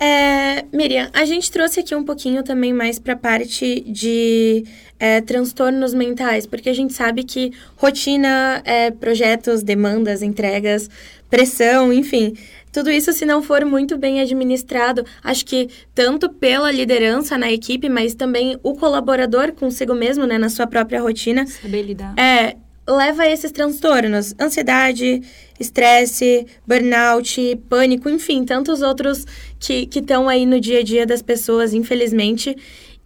É, 0.01 0.65
Miriam, 0.73 1.09
a 1.13 1.25
gente 1.25 1.51
trouxe 1.51 1.81
aqui 1.81 1.95
um 1.95 2.05
pouquinho 2.05 2.43
também 2.43 2.73
mais 2.73 2.99
para 2.99 3.15
a 3.15 3.17
parte 3.17 3.81
de 3.81 4.65
é, 4.99 5.21
transtornos 5.23 5.95
mentais, 5.95 6.47
porque 6.47 6.69
a 6.69 6.75
gente 6.75 6.93
sabe 6.93 7.25
que 7.25 7.53
rotina, 7.77 8.61
é, 8.65 8.91
projetos, 8.91 9.63
demandas, 9.63 10.23
entregas, 10.23 10.91
pressão, 11.31 11.93
enfim, 11.93 12.35
tudo 12.77 12.91
isso, 12.91 13.11
se 13.11 13.25
não 13.25 13.43
for 13.43 13.65
muito 13.65 13.97
bem 13.97 14.21
administrado, 14.21 15.03
acho 15.25 15.47
que 15.47 15.71
tanto 15.95 16.29
pela 16.29 16.71
liderança 16.71 17.39
na 17.39 17.51
equipe, 17.51 17.89
mas 17.89 18.15
também 18.15 18.59
o 18.63 18.75
colaborador 18.75 19.53
consigo 19.53 19.95
mesmo, 19.95 20.27
né, 20.27 20.37
na 20.37 20.51
sua 20.51 20.67
própria 20.67 21.01
rotina. 21.01 21.47
Saber 21.47 21.81
lidar. 21.81 22.13
É, 22.19 22.55
leva 22.89 23.25
a 23.25 23.31
esses 23.31 23.51
transtornos, 23.51 24.35
ansiedade, 24.41 25.23
estresse, 25.59 26.47
burnout, 26.67 27.57
pânico, 27.69 28.09
enfim, 28.09 28.45
tantos 28.45 28.83
outros 28.83 29.25
que 29.59 29.89
estão 29.93 30.29
aí 30.29 30.47
no 30.47 30.61
dia 30.61 30.81
a 30.81 30.83
dia 30.83 31.07
das 31.07 31.23
pessoas, 31.23 31.75
infelizmente. 31.75 32.57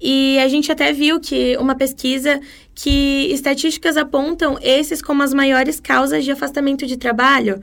E 0.01 0.39
a 0.39 0.49
gente 0.49 0.73
até 0.73 0.93
viu 0.93 1.21
que 1.21 1.57
uma 1.59 1.75
pesquisa 1.75 2.41
que 2.75 3.29
estatísticas 3.33 3.97
apontam 3.97 4.59
esses 4.63 5.03
como 5.03 5.23
as 5.23 5.35
maiores 5.35 5.79
causas 5.79 6.25
de 6.25 6.31
afastamento 6.31 6.87
de 6.87 6.97
trabalho. 6.97 7.63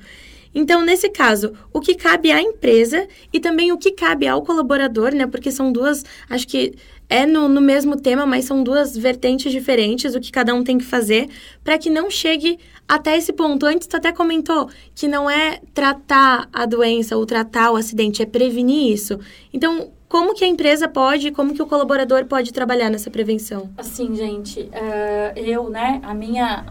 Então, 0.54 0.84
nesse 0.84 1.10
caso, 1.10 1.54
o 1.74 1.80
que 1.80 1.94
cabe 1.94 2.32
à 2.32 2.42
empresa 2.42 3.08
e 3.32 3.40
também 3.40 3.72
o 3.72 3.78
que 3.78 3.92
cabe 3.92 4.28
ao 4.28 4.42
colaborador, 4.44 5.14
né? 5.14 5.28
Porque 5.28 5.52
são 5.52 5.72
duas, 5.72 6.04
acho 6.30 6.48
que 6.48 6.74
é 7.10 7.26
no, 7.26 7.48
no 7.48 7.62
mesmo 7.62 7.96
tema, 7.96 8.26
mas 8.26 8.46
são 8.46 8.64
duas 8.64 8.96
vertentes 8.98 9.52
diferentes, 9.52 10.16
o 10.16 10.20
que 10.20 10.32
cada 10.32 10.54
um 10.54 10.64
tem 10.64 10.78
que 10.78 10.86
fazer, 10.86 11.30
para 11.64 11.78
que 11.78 11.90
não 11.90 12.10
chegue 12.10 12.60
até 12.88 13.18
esse 13.18 13.34
ponto. 13.34 13.66
Antes, 13.66 13.88
tu 13.88 13.98
até 13.98 14.12
comentou 14.12 14.70
que 14.94 15.08
não 15.08 15.30
é 15.30 15.60
tratar 15.74 16.48
a 16.52 16.66
doença 16.66 17.18
ou 17.18 17.26
tratar 17.26 17.72
o 17.72 17.76
acidente, 17.76 18.22
é 18.22 18.26
prevenir 18.26 18.92
isso. 18.94 19.20
Então, 19.54 19.92
como 20.08 20.34
que 20.34 20.46
a 20.46 20.48
empresa 20.48 20.88
pode, 20.88 21.32
como 21.32 21.54
que 21.54 21.62
o 21.62 21.66
colaborador 21.66 22.26
pode 22.26 22.54
trabalhar 22.54 22.90
nessa 22.90 23.12
prevenção? 23.12 23.70
Assim, 23.78 24.16
gente, 24.16 24.62
uh, 24.62 25.38
eu, 25.38 25.70
né, 25.70 26.00
a 26.04 26.14
minha, 26.14 26.66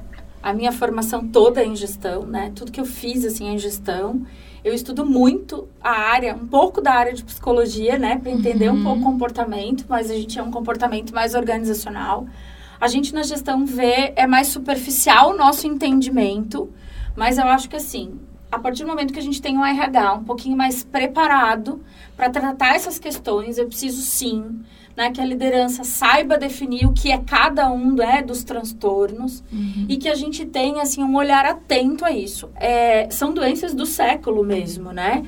a 0.46 0.52
minha 0.52 0.70
formação 0.70 1.26
toda 1.26 1.60
é 1.60 1.66
em 1.66 1.74
gestão, 1.74 2.24
né, 2.24 2.52
tudo 2.54 2.70
que 2.70 2.80
eu 2.80 2.86
fiz, 2.86 3.24
assim, 3.24 3.48
é 3.48 3.54
em 3.54 3.58
gestão. 3.58 4.24
Eu 4.64 4.72
estudo 4.72 5.04
muito 5.04 5.66
a 5.82 5.90
área, 5.90 6.36
um 6.36 6.46
pouco 6.46 6.80
da 6.80 6.92
área 6.92 7.12
de 7.12 7.24
psicologia, 7.24 7.98
né, 7.98 8.16
para 8.16 8.30
entender 8.30 8.68
uhum. 8.68 8.76
um 8.76 8.84
pouco 8.84 9.00
o 9.00 9.02
comportamento, 9.02 9.84
mas 9.88 10.08
a 10.08 10.14
gente 10.14 10.38
é 10.38 10.42
um 10.44 10.52
comportamento 10.52 11.12
mais 11.12 11.34
organizacional. 11.34 12.28
A 12.80 12.86
gente 12.86 13.12
na 13.12 13.24
gestão 13.24 13.66
vê, 13.66 14.12
é 14.14 14.24
mais 14.24 14.46
superficial 14.46 15.30
o 15.30 15.36
nosso 15.36 15.66
entendimento, 15.66 16.70
mas 17.16 17.38
eu 17.38 17.48
acho 17.48 17.68
que 17.68 17.74
assim, 17.74 18.14
a 18.50 18.56
partir 18.56 18.84
do 18.84 18.88
momento 18.88 19.12
que 19.12 19.18
a 19.18 19.22
gente 19.22 19.42
tem 19.42 19.58
um 19.58 19.66
RH 19.66 20.14
um 20.14 20.22
pouquinho 20.22 20.56
mais 20.56 20.84
preparado 20.84 21.80
para 22.16 22.30
tratar 22.30 22.76
essas 22.76 23.00
questões, 23.00 23.58
eu 23.58 23.66
preciso 23.66 24.00
sim 24.00 24.60
né, 24.96 25.10
que 25.10 25.20
a 25.20 25.24
liderança 25.24 25.84
saiba 25.84 26.38
definir 26.38 26.86
o 26.86 26.92
que 26.92 27.10
é 27.12 27.18
cada 27.18 27.70
um 27.70 27.94
né, 27.94 28.22
dos 28.22 28.42
transtornos 28.42 29.44
uhum. 29.52 29.86
e 29.88 29.96
que 29.98 30.08
a 30.08 30.14
gente 30.14 30.46
tenha 30.46 30.82
assim 30.82 31.02
um 31.02 31.14
olhar 31.16 31.44
atento 31.44 32.04
a 32.04 32.10
isso. 32.10 32.48
É, 32.56 33.08
são 33.10 33.34
doenças 33.34 33.74
do 33.74 33.84
século 33.84 34.42
mesmo, 34.42 34.92
né? 34.92 35.24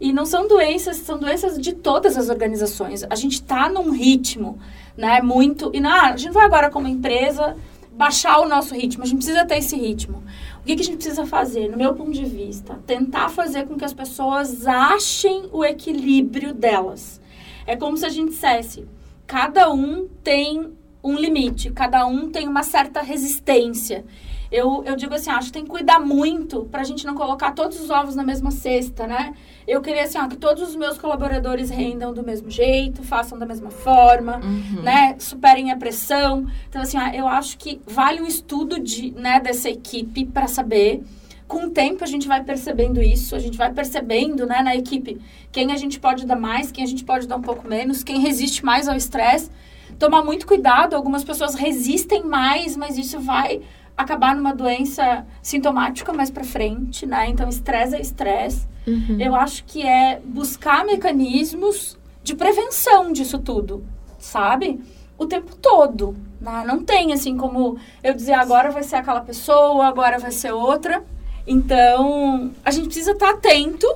E 0.00 0.14
não 0.14 0.24
são 0.24 0.48
doenças, 0.48 0.96
são 0.96 1.18
doenças 1.18 1.60
de 1.60 1.74
todas 1.74 2.16
as 2.16 2.30
organizações. 2.30 3.04
A 3.10 3.14
gente 3.14 3.34
está 3.34 3.68
num 3.68 3.90
ritmo, 3.90 4.58
né, 4.96 5.20
muito... 5.20 5.70
E 5.74 5.80
não, 5.80 5.90
a 5.90 6.16
gente 6.16 6.32
vai 6.32 6.46
agora 6.46 6.70
como 6.70 6.88
empresa 6.88 7.54
baixar 7.92 8.38
o 8.40 8.48
nosso 8.48 8.74
ritmo, 8.74 9.02
a 9.02 9.06
gente 9.06 9.18
precisa 9.18 9.44
ter 9.44 9.58
esse 9.58 9.76
ritmo. 9.76 10.22
O 10.62 10.64
que, 10.64 10.74
que 10.74 10.80
a 10.80 10.84
gente 10.84 10.96
precisa 10.96 11.26
fazer, 11.26 11.68
no 11.68 11.76
meu 11.76 11.92
ponto 11.94 12.12
de 12.12 12.24
vista? 12.24 12.78
Tentar 12.86 13.28
fazer 13.28 13.66
com 13.66 13.76
que 13.76 13.84
as 13.84 13.92
pessoas 13.92 14.66
achem 14.66 15.50
o 15.52 15.62
equilíbrio 15.62 16.54
delas. 16.54 17.20
É 17.66 17.76
como 17.76 17.98
se 17.98 18.06
a 18.06 18.08
gente 18.08 18.30
dissesse, 18.30 18.86
cada 19.30 19.72
um 19.72 20.08
tem 20.24 20.72
um 21.04 21.14
limite, 21.14 21.70
cada 21.70 22.04
um 22.04 22.28
tem 22.28 22.48
uma 22.48 22.64
certa 22.64 23.00
resistência. 23.00 24.04
Eu, 24.50 24.82
eu 24.84 24.96
digo 24.96 25.14
assim, 25.14 25.30
acho 25.30 25.46
que 25.46 25.52
tem 25.52 25.62
que 25.62 25.70
cuidar 25.70 26.00
muito 26.00 26.64
para 26.64 26.80
a 26.80 26.84
gente 26.84 27.06
não 27.06 27.14
colocar 27.14 27.52
todos 27.52 27.80
os 27.80 27.90
ovos 27.90 28.16
na 28.16 28.24
mesma 28.24 28.50
cesta, 28.50 29.06
né? 29.06 29.32
Eu 29.68 29.80
queria 29.80 30.02
assim, 30.02 30.18
ó, 30.18 30.26
que 30.26 30.36
todos 30.36 30.68
os 30.68 30.74
meus 30.74 30.98
colaboradores 30.98 31.70
rendam 31.70 32.12
do 32.12 32.24
mesmo 32.24 32.50
jeito, 32.50 33.04
façam 33.04 33.38
da 33.38 33.46
mesma 33.46 33.70
forma, 33.70 34.40
uhum. 34.42 34.82
né? 34.82 35.14
Superem 35.20 35.70
a 35.70 35.76
pressão. 35.76 36.48
Então, 36.68 36.82
assim, 36.82 36.98
ó, 36.98 37.06
eu 37.10 37.28
acho 37.28 37.56
que 37.56 37.80
vale 37.86 38.20
um 38.20 38.26
estudo 38.26 38.80
de, 38.80 39.12
né, 39.12 39.38
dessa 39.38 39.70
equipe 39.70 40.24
para 40.24 40.48
saber 40.48 41.04
com 41.50 41.64
o 41.64 41.70
tempo 41.70 42.04
a 42.04 42.06
gente 42.06 42.28
vai 42.28 42.44
percebendo 42.44 43.02
isso, 43.02 43.34
a 43.34 43.40
gente 43.40 43.58
vai 43.58 43.72
percebendo, 43.72 44.46
né, 44.46 44.62
na 44.62 44.76
equipe, 44.76 45.20
quem 45.50 45.72
a 45.72 45.76
gente 45.76 45.98
pode 45.98 46.24
dar 46.24 46.36
mais, 46.36 46.70
quem 46.70 46.84
a 46.84 46.86
gente 46.86 47.04
pode 47.04 47.26
dar 47.26 47.34
um 47.34 47.42
pouco 47.42 47.66
menos, 47.66 48.04
quem 48.04 48.20
resiste 48.20 48.64
mais 48.64 48.86
ao 48.86 48.94
estresse. 48.94 49.50
Tomar 49.98 50.24
muito 50.24 50.46
cuidado, 50.46 50.94
algumas 50.94 51.24
pessoas 51.24 51.56
resistem 51.56 52.22
mais, 52.22 52.76
mas 52.76 52.96
isso 52.96 53.18
vai 53.18 53.62
acabar 53.96 54.36
numa 54.36 54.54
doença 54.54 55.26
sintomática 55.42 56.12
mais 56.12 56.30
para 56.30 56.44
frente, 56.44 57.04
né? 57.04 57.28
Então, 57.28 57.48
estresse 57.48 57.96
é 57.96 58.00
estresse. 58.00 58.68
Uhum. 58.86 59.16
Eu 59.18 59.34
acho 59.34 59.64
que 59.64 59.82
é 59.82 60.20
buscar 60.24 60.84
mecanismos 60.86 61.98
de 62.22 62.36
prevenção 62.36 63.12
disso 63.12 63.40
tudo, 63.40 63.84
sabe? 64.20 64.80
O 65.18 65.26
tempo 65.26 65.56
todo. 65.56 66.14
Né? 66.40 66.62
Não 66.64 66.84
tem 66.84 67.12
assim 67.12 67.36
como 67.36 67.76
eu 68.04 68.14
dizer 68.14 68.34
agora 68.34 68.70
vai 68.70 68.84
ser 68.84 68.96
aquela 68.96 69.20
pessoa, 69.20 69.86
agora 69.86 70.16
vai 70.16 70.30
ser 70.30 70.52
outra. 70.52 71.02
Então, 71.46 72.50
a 72.64 72.70
gente 72.70 72.86
precisa 72.86 73.12
estar 73.12 73.30
atento 73.30 73.86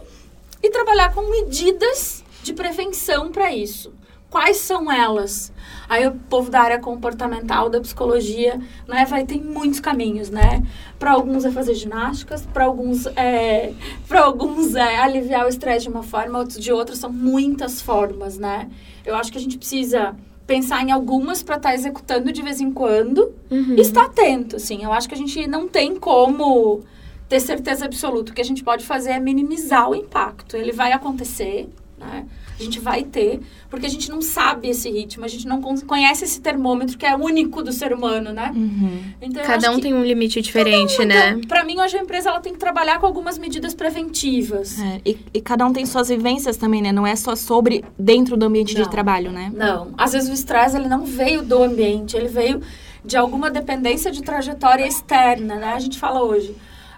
e 0.63 0.71
trabalhar 0.71 1.13
com 1.13 1.31
medidas 1.31 2.25
de 2.43 2.53
prevenção 2.53 3.31
para 3.31 3.55
isso. 3.55 3.93
Quais 4.31 4.57
são 4.57 4.91
elas? 4.91 5.53
Aí 5.89 6.07
o 6.09 6.13
povo 6.13 6.51
da 6.51 6.61
área 6.61 6.81
comportamental, 6.81 7.71
da 7.71 7.81
psicologia, 7.81 8.61
né, 8.89 9.05
vai 9.05 9.25
ter 9.25 9.41
muitos 9.41 9.79
caminhos, 9.79 10.29
né? 10.29 10.61
Para 10.99 11.13
alguns 11.13 11.45
é 11.45 11.53
fazer 11.53 11.75
ginásticas, 11.75 12.45
para 12.45 12.65
alguns 12.65 13.07
é, 13.15 13.73
para 14.09 14.25
alguns 14.25 14.75
é 14.75 14.97
aliviar 14.97 15.47
o 15.47 15.49
estresse 15.49 15.85
de 15.85 15.89
uma 15.89 16.03
forma, 16.03 16.39
outros 16.39 16.59
de 16.59 16.73
outra, 16.73 16.97
são 16.97 17.13
muitas 17.13 17.81
formas, 17.81 18.37
né? 18.37 18.69
Eu 19.07 19.15
acho 19.15 19.31
que 19.31 19.39
a 19.39 19.41
gente 19.41 19.57
precisa 19.57 20.17
pensar 20.47 20.83
em 20.83 20.91
algumas 20.91 21.43
para 21.43 21.57
estar 21.57 21.69
tá 21.69 21.75
executando 21.75 22.33
de 22.33 22.43
vez 22.43 22.61
em 22.61 22.73
quando 22.73 23.33
uhum. 23.51 23.77
e 23.77 23.81
estar 23.81 24.07
atento, 24.07 24.57
assim. 24.57 24.83
Eu 24.83 24.93
acho 24.93 25.09
que 25.09 25.15
a 25.15 25.19
gente 25.19 25.47
não 25.47 25.69
tem 25.69 25.95
como 25.95 26.83
ter 27.29 27.41
certeza 27.41 27.85
absoluta. 27.85 28.33
O 28.33 28.35
que 28.35 28.41
a 28.41 28.45
gente 28.45 28.63
pode 28.63 28.85
fazer 28.85 29.11
é 29.11 29.21
minimizar 29.21 29.89
o 29.89 29.95
impacto. 29.95 30.57
Ele 30.57 30.73
vai 30.73 30.93
acontecer, 30.93 31.69
né? 31.99 32.27
A 32.59 32.63
gente 32.63 32.79
vai 32.79 33.03
ter, 33.03 33.41
porque 33.69 33.85
a 33.85 33.89
gente 33.89 34.09
não 34.09 34.23
sabe 34.23 34.69
esse 34.69 34.89
ritmo, 34.89 35.25
a 35.25 35.29
gente 35.29 35.45
não 35.45 35.61
conhece 35.61 36.23
esse 36.23 36.41
termômetro 36.41 36.97
que 36.97 37.05
é 37.05 37.17
único 37.17 37.65
do 37.65 37.73
ser 37.73 37.93
humano, 37.93 38.33
né? 38.33 38.53
Uhum. 38.55 39.03
Então, 39.21 39.43
cada 39.43 39.73
um 39.73 39.81
tem 39.81 39.93
um 39.93 40.05
limite 40.05 40.41
diferente, 40.41 41.03
um, 41.03 41.05
né? 41.05 41.31
Então, 41.31 41.49
para 41.49 41.65
mim, 41.65 41.81
hoje 41.81 41.97
a 41.97 42.01
empresa 42.01 42.29
ela 42.31 42.41
tem 42.41 42.53
que 42.53 42.59
trabalhar 42.61 43.01
com 43.01 43.07
algumas 43.07 43.39
medidas 43.39 43.75
preventivas. 43.75 44.79
É, 44.81 45.01
e, 45.05 45.19
e, 45.35 45.41
cada 45.41 45.67
um 45.67 45.73
tem 45.73 45.85
suas 45.85 46.09
vivências 46.09 46.57
também, 46.57 46.81
né? 46.81 46.93
Não 46.93 47.05
é 47.05 47.17
só 47.17 47.35
sobre 47.35 47.85
dentro 47.99 48.37
do 48.37 48.47
ambiente 48.47 48.77
não. 48.77 48.85
de 48.85 48.89
trabalho, 48.89 49.33
né? 49.33 49.51
Não. 49.53 49.93
Às 49.99 50.13
vezes 50.13 50.31
o 50.31 50.33
estresse 50.33 50.77
ele 50.77 50.89
não 50.89 51.05
veio 51.05 51.43
do 51.43 51.61
ambiente, 51.61 52.17
ele 52.17 52.29
veio 52.29 52.63
de 53.05 53.17
alguma 53.17 53.51
dependência 53.51 54.13
de 54.13 54.23
trajetória 54.23 54.87
externa, 54.87 55.57
né? 55.57 55.73
A 55.73 55.81
gente 55.81 55.99
fala 55.99 56.23
hoje 56.23 56.55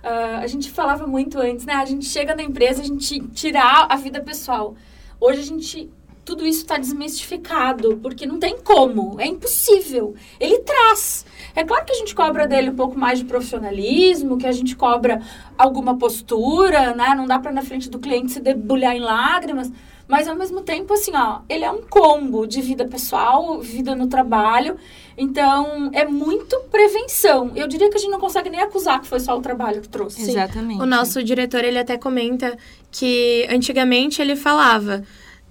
Uh, 0.06 0.38
a 0.40 0.46
gente 0.46 0.70
falava 0.70 1.04
muito 1.04 1.36
antes, 1.40 1.66
né? 1.66 1.74
A 1.74 1.84
gente 1.84 2.04
chega 2.04 2.32
na 2.32 2.42
empresa, 2.44 2.80
a 2.80 2.84
gente 2.84 3.18
tirar 3.30 3.88
a 3.90 3.96
vida 3.96 4.20
pessoal. 4.20 4.76
Hoje 5.20 5.40
a 5.40 5.44
gente 5.44 5.90
tudo 6.24 6.44
isso 6.44 6.62
está 6.62 6.76
desmistificado, 6.76 7.98
porque 7.98 8.26
não 8.26 8.40
tem 8.40 8.58
como, 8.58 9.20
é 9.20 9.26
impossível. 9.26 10.16
Ele 10.40 10.58
traz. 10.58 11.24
É 11.54 11.62
claro 11.62 11.84
que 11.84 11.92
a 11.92 11.96
gente 11.96 12.16
cobra 12.16 12.48
dele 12.48 12.70
um 12.70 12.74
pouco 12.74 12.98
mais 12.98 13.20
de 13.20 13.24
profissionalismo, 13.24 14.36
que 14.36 14.46
a 14.46 14.50
gente 14.50 14.74
cobra 14.74 15.22
alguma 15.56 15.96
postura, 15.96 16.96
né? 16.96 17.14
Não 17.16 17.26
dá 17.26 17.38
para 17.38 17.52
na 17.52 17.62
frente 17.62 17.88
do 17.88 18.00
cliente 18.00 18.32
se 18.32 18.40
debulhar 18.40 18.96
em 18.96 19.00
lágrimas, 19.00 19.70
mas 20.08 20.28
ao 20.28 20.36
mesmo 20.36 20.60
tempo, 20.60 20.94
assim, 20.94 21.10
ó, 21.14 21.40
ele 21.48 21.64
é 21.64 21.70
um 21.70 21.82
combo 21.82 22.46
de 22.46 22.60
vida 22.60 22.86
pessoal, 22.86 23.60
vida 23.60 23.94
no 23.94 24.06
trabalho. 24.06 24.76
Então, 25.18 25.90
é 25.92 26.04
muito 26.04 26.58
prevenção. 26.70 27.50
Eu 27.56 27.66
diria 27.66 27.90
que 27.90 27.96
a 27.96 28.00
gente 28.00 28.10
não 28.10 28.20
consegue 28.20 28.48
nem 28.48 28.60
acusar 28.60 29.00
que 29.00 29.06
foi 29.08 29.18
só 29.18 29.36
o 29.36 29.40
trabalho 29.40 29.80
que 29.80 29.88
trouxe. 29.88 30.22
Sim. 30.22 30.30
Exatamente. 30.30 30.80
O 30.80 30.86
nosso 30.86 31.22
diretor, 31.24 31.64
ele 31.64 31.78
até 31.78 31.96
comenta 31.98 32.56
que 32.90 33.46
antigamente 33.50 34.22
ele 34.22 34.36
falava. 34.36 35.02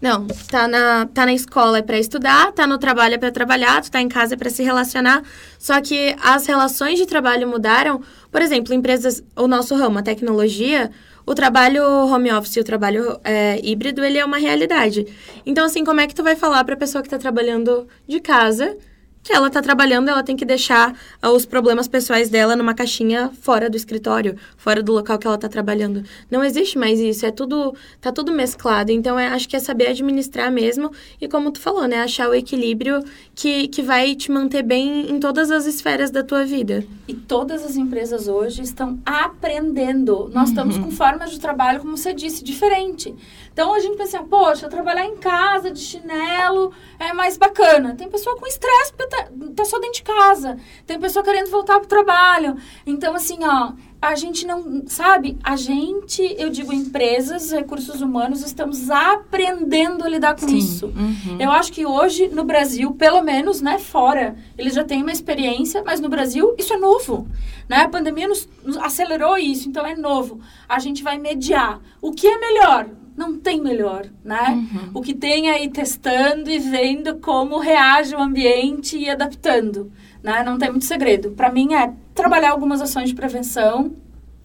Não, 0.02 0.28
tá 0.50 0.68
na, 0.68 1.06
tá 1.08 1.26
na 1.26 1.34
escola 1.34 1.80
é 1.80 1.82
para 1.82 1.98
estudar, 1.98 2.52
tá 2.52 2.68
no 2.68 2.78
trabalho 2.78 3.16
é 3.16 3.18
para 3.18 3.32
trabalhar, 3.32 3.82
tu 3.82 3.90
tá 3.90 4.02
em 4.02 4.10
casa 4.10 4.36
é 4.36 4.38
para 4.38 4.50
se 4.50 4.62
relacionar. 4.62 5.24
Só 5.58 5.82
que 5.82 6.16
as 6.22 6.46
relações 6.46 7.00
de 7.00 7.06
trabalho 7.06 7.48
mudaram. 7.48 8.02
Por 8.32 8.42
exemplo, 8.42 8.74
empresas, 8.74 9.24
o 9.36 9.48
nosso 9.48 9.76
ramo, 9.76 9.98
a 9.98 10.04
tecnologia, 10.04 10.92
o 11.26 11.34
trabalho 11.34 11.84
home 11.84 12.32
office 12.32 12.58
e 12.58 12.60
o 12.60 12.64
trabalho 12.64 13.20
é, 13.24 13.60
híbrido, 13.64 14.04
ele 14.04 14.18
é 14.18 14.26
uma 14.26 14.38
realidade. 14.38 15.08
Então, 15.46 15.66
assim, 15.66 15.84
como 15.84 16.00
é 16.00 16.08
que 16.08 16.16
tu 16.16 16.24
vai 16.24 16.36
falar 16.36 16.64
para 16.64 16.76
a 16.76 16.78
pessoa 16.78 17.02
que 17.02 17.08
está 17.08 17.18
trabalhando 17.18 17.88
de 18.08 18.20
casa 18.20 18.78
que 19.26 19.34
ela 19.34 19.48
está 19.48 19.60
trabalhando, 19.60 20.08
ela 20.08 20.22
tem 20.22 20.36
que 20.36 20.46
deixar 20.46 20.92
uh, 20.92 21.30
os 21.30 21.48
problemas 21.48 21.88
pessoais 21.88 22.30
dela 22.30 22.56
numa 22.56 22.76
caixinha 22.76 23.32
fora 23.42 23.68
do 23.68 23.76
escritório, 23.76 24.38
fora 24.56 24.84
do 24.84 24.94
local 24.94 25.18
que 25.18 25.26
ela 25.26 25.36
está 25.36 25.50
trabalhando. 25.50 26.04
Não 26.30 26.44
existe 26.44 26.78
mais 26.78 27.00
isso, 27.00 27.26
é 27.26 27.32
tudo, 27.32 27.74
tá 28.00 28.12
tudo 28.12 28.32
mesclado. 28.32 28.92
Então, 28.92 29.18
é, 29.18 29.30
acho 29.30 29.50
que 29.50 29.56
é 29.56 29.60
saber 29.60 29.88
administrar 29.88 30.52
mesmo 30.52 30.92
e, 31.20 31.28
como 31.28 31.52
tu 31.52 31.60
falou, 31.60 31.88
né, 31.88 32.02
achar 32.02 32.30
o 32.30 32.36
equilíbrio 32.36 33.04
que, 33.34 33.68
que 33.68 33.82
vai 33.82 34.14
te 34.14 34.32
manter 34.32 34.62
bem 34.62 35.10
em 35.10 35.20
todas 35.20 35.50
as 35.50 35.66
esferas 35.66 36.12
da 36.12 36.24
tua 36.24 36.46
vida. 36.46 36.86
E 37.08 37.16
todas 37.16 37.66
as 37.66 37.76
empresas 37.76 38.28
hoje 38.28 38.62
estão 38.62 39.00
aprendendo. 39.04 40.30
Nós 40.32 40.50
uhum. 40.50 40.50
estamos 40.50 40.78
com 40.78 40.92
formas 40.92 41.32
de 41.32 41.40
trabalho, 41.40 41.80
como 41.80 41.98
você 41.98 42.14
disse, 42.14 42.44
diferente. 42.44 43.12
Então 43.56 43.74
a 43.74 43.80
gente 43.80 43.96
pensa, 43.96 44.22
poxa, 44.22 44.68
trabalhar 44.68 45.06
em 45.06 45.16
casa 45.16 45.72
de 45.72 45.80
chinelo 45.80 46.74
é 47.00 47.14
mais 47.14 47.38
bacana. 47.38 47.96
Tem 47.96 48.10
pessoa 48.10 48.36
com 48.36 48.46
estresse 48.46 48.92
porque 48.92 49.08
tá, 49.08 49.30
tá 49.56 49.64
só 49.64 49.80
dentro 49.80 49.96
de 49.96 50.04
casa. 50.04 50.58
Tem 50.86 51.00
pessoa 51.00 51.24
querendo 51.24 51.50
voltar 51.50 51.80
pro 51.80 51.88
trabalho. 51.88 52.58
Então, 52.86 53.16
assim, 53.16 53.38
ó, 53.46 53.72
a 54.02 54.14
gente 54.14 54.46
não, 54.46 54.84
sabe? 54.88 55.38
A 55.42 55.56
gente, 55.56 56.22
eu 56.38 56.50
digo 56.50 56.74
empresas, 56.74 57.50
recursos 57.50 58.02
humanos, 58.02 58.44
estamos 58.44 58.90
aprendendo 58.90 60.04
a 60.04 60.10
lidar 60.10 60.36
com 60.36 60.50
Sim. 60.50 60.58
isso. 60.58 60.88
Uhum. 60.88 61.38
Eu 61.40 61.50
acho 61.50 61.72
que 61.72 61.86
hoje, 61.86 62.28
no 62.28 62.44
Brasil, 62.44 62.92
pelo 62.92 63.22
menos, 63.22 63.62
né, 63.62 63.80
fora, 63.80 64.36
eles 64.58 64.74
já 64.74 64.84
têm 64.84 65.02
uma 65.02 65.14
experiência, 65.14 65.82
mas 65.82 66.02
no 66.02 66.10
Brasil 66.10 66.54
isso 66.58 66.74
é 66.74 66.78
novo. 66.78 67.26
Né? 67.70 67.78
A 67.78 67.88
pandemia 67.88 68.28
nos, 68.28 68.50
nos 68.66 68.76
acelerou 68.76 69.38
isso, 69.38 69.70
então 69.70 69.86
é 69.86 69.96
novo. 69.96 70.42
A 70.68 70.78
gente 70.78 71.02
vai 71.02 71.18
mediar. 71.18 71.80
O 72.02 72.12
que 72.12 72.28
é 72.28 72.38
melhor? 72.38 72.90
Não 73.16 73.38
tem 73.38 73.62
melhor, 73.62 74.06
né? 74.24 74.68
O 74.94 75.02
que 75.02 75.14
tem 75.14 75.50
é 75.50 75.64
ir 75.64 75.70
testando 75.70 76.50
e 76.50 76.60
vendo 76.60 77.16
como 77.20 77.60
reage 77.60 78.14
o 78.14 78.20
ambiente 78.22 78.98
e 78.98 79.10
adaptando, 79.10 79.92
né? 80.22 80.44
Não 80.44 80.58
tem 80.58 80.70
muito 80.70 80.86
segredo. 80.86 81.32
Para 81.32 81.52
mim 81.52 81.74
é 81.74 81.94
trabalhar 82.14 82.52
algumas 82.52 82.82
ações 82.82 83.10
de 83.10 83.16
prevenção, 83.16 83.94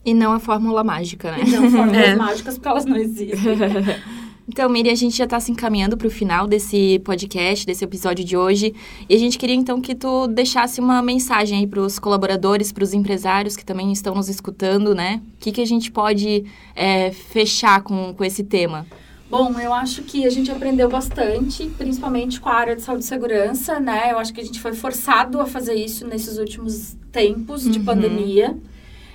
E 0.04 0.14
não 0.14 0.32
a 0.32 0.38
fórmula 0.38 0.82
mágica, 0.84 1.30
né? 1.32 1.38
e 1.46 1.50
não 1.50 1.68
fórmulas 1.70 1.96
É. 2.08 2.14
mágicas, 2.16 2.54
porque 2.54 2.68
elas 2.68 2.84
não 2.86 2.96
existem. 2.96 3.38
Então, 4.52 4.68
Miriam, 4.68 4.90
a 4.92 4.96
gente 4.96 5.16
já 5.16 5.24
está 5.24 5.38
se 5.38 5.52
encaminhando 5.52 5.96
para 5.96 6.08
o 6.08 6.10
final 6.10 6.44
desse 6.48 6.98
podcast, 7.04 7.64
desse 7.64 7.84
episódio 7.84 8.24
de 8.24 8.36
hoje. 8.36 8.74
E 9.08 9.14
a 9.14 9.18
gente 9.18 9.38
queria, 9.38 9.54
então, 9.54 9.80
que 9.80 9.94
tu 9.94 10.26
deixasse 10.26 10.80
uma 10.80 11.00
mensagem 11.00 11.60
aí 11.60 11.66
para 11.68 11.80
os 11.80 12.00
colaboradores, 12.00 12.72
para 12.72 12.82
os 12.82 12.92
empresários 12.92 13.54
que 13.56 13.64
também 13.64 13.92
estão 13.92 14.12
nos 14.12 14.28
escutando, 14.28 14.92
né? 14.92 15.22
O 15.36 15.38
que, 15.38 15.52
que 15.52 15.60
a 15.60 15.64
gente 15.64 15.92
pode 15.92 16.44
é, 16.74 17.12
fechar 17.12 17.80
com, 17.84 18.12
com 18.12 18.24
esse 18.24 18.42
tema? 18.42 18.84
Bom, 19.30 19.54
eu 19.60 19.72
acho 19.72 20.02
que 20.02 20.26
a 20.26 20.30
gente 20.30 20.50
aprendeu 20.50 20.88
bastante, 20.90 21.66
principalmente 21.78 22.40
com 22.40 22.48
a 22.48 22.54
área 22.54 22.74
de 22.74 22.82
saúde 22.82 23.04
e 23.04 23.06
segurança, 23.06 23.78
né? 23.78 24.10
Eu 24.10 24.18
acho 24.18 24.34
que 24.34 24.40
a 24.40 24.44
gente 24.44 24.58
foi 24.58 24.72
forçado 24.74 25.40
a 25.40 25.46
fazer 25.46 25.74
isso 25.74 26.04
nesses 26.08 26.38
últimos 26.38 26.96
tempos 27.12 27.62
de 27.62 27.78
Uhum. 27.78 27.84
pandemia. 27.84 28.58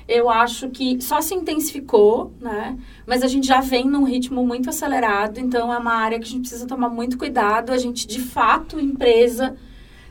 Eu 0.07 0.29
acho 0.29 0.69
que 0.69 1.01
só 1.01 1.19
se 1.19 1.33
intensificou, 1.33 2.31
né? 2.39 2.77
Mas 3.07 3.23
a 3.23 3.27
gente 3.27 3.47
já 3.47 3.59
vem 3.59 3.85
num 3.85 4.03
ritmo 4.03 4.45
muito 4.45 4.69
acelerado, 4.69 5.39
então 5.39 5.73
é 5.73 5.77
uma 5.77 5.93
área 5.93 6.19
que 6.19 6.25
a 6.25 6.29
gente 6.29 6.41
precisa 6.41 6.67
tomar 6.67 6.89
muito 6.89 7.17
cuidado. 7.17 7.71
A 7.71 7.77
gente, 7.77 8.05
de 8.05 8.19
fato, 8.19 8.79
empresa, 8.79 9.55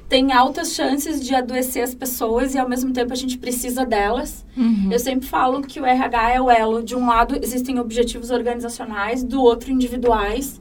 tem 0.08 0.32
altas 0.32 0.74
chances 0.74 1.24
de 1.24 1.32
adoecer 1.34 1.82
as 1.82 1.94
pessoas 1.94 2.54
e, 2.54 2.58
ao 2.58 2.68
mesmo 2.68 2.92
tempo, 2.92 3.12
a 3.12 3.16
gente 3.16 3.38
precisa 3.38 3.86
delas. 3.86 4.44
Uhum. 4.56 4.88
Eu 4.90 4.98
sempre 4.98 5.28
falo 5.28 5.62
que 5.62 5.80
o 5.80 5.86
RH 5.86 6.30
é 6.34 6.40
o 6.40 6.50
elo. 6.50 6.82
De 6.82 6.96
um 6.96 7.06
lado, 7.06 7.38
existem 7.40 7.78
objetivos 7.78 8.30
organizacionais, 8.30 9.22
do 9.22 9.40
outro, 9.40 9.70
individuais. 9.70 10.60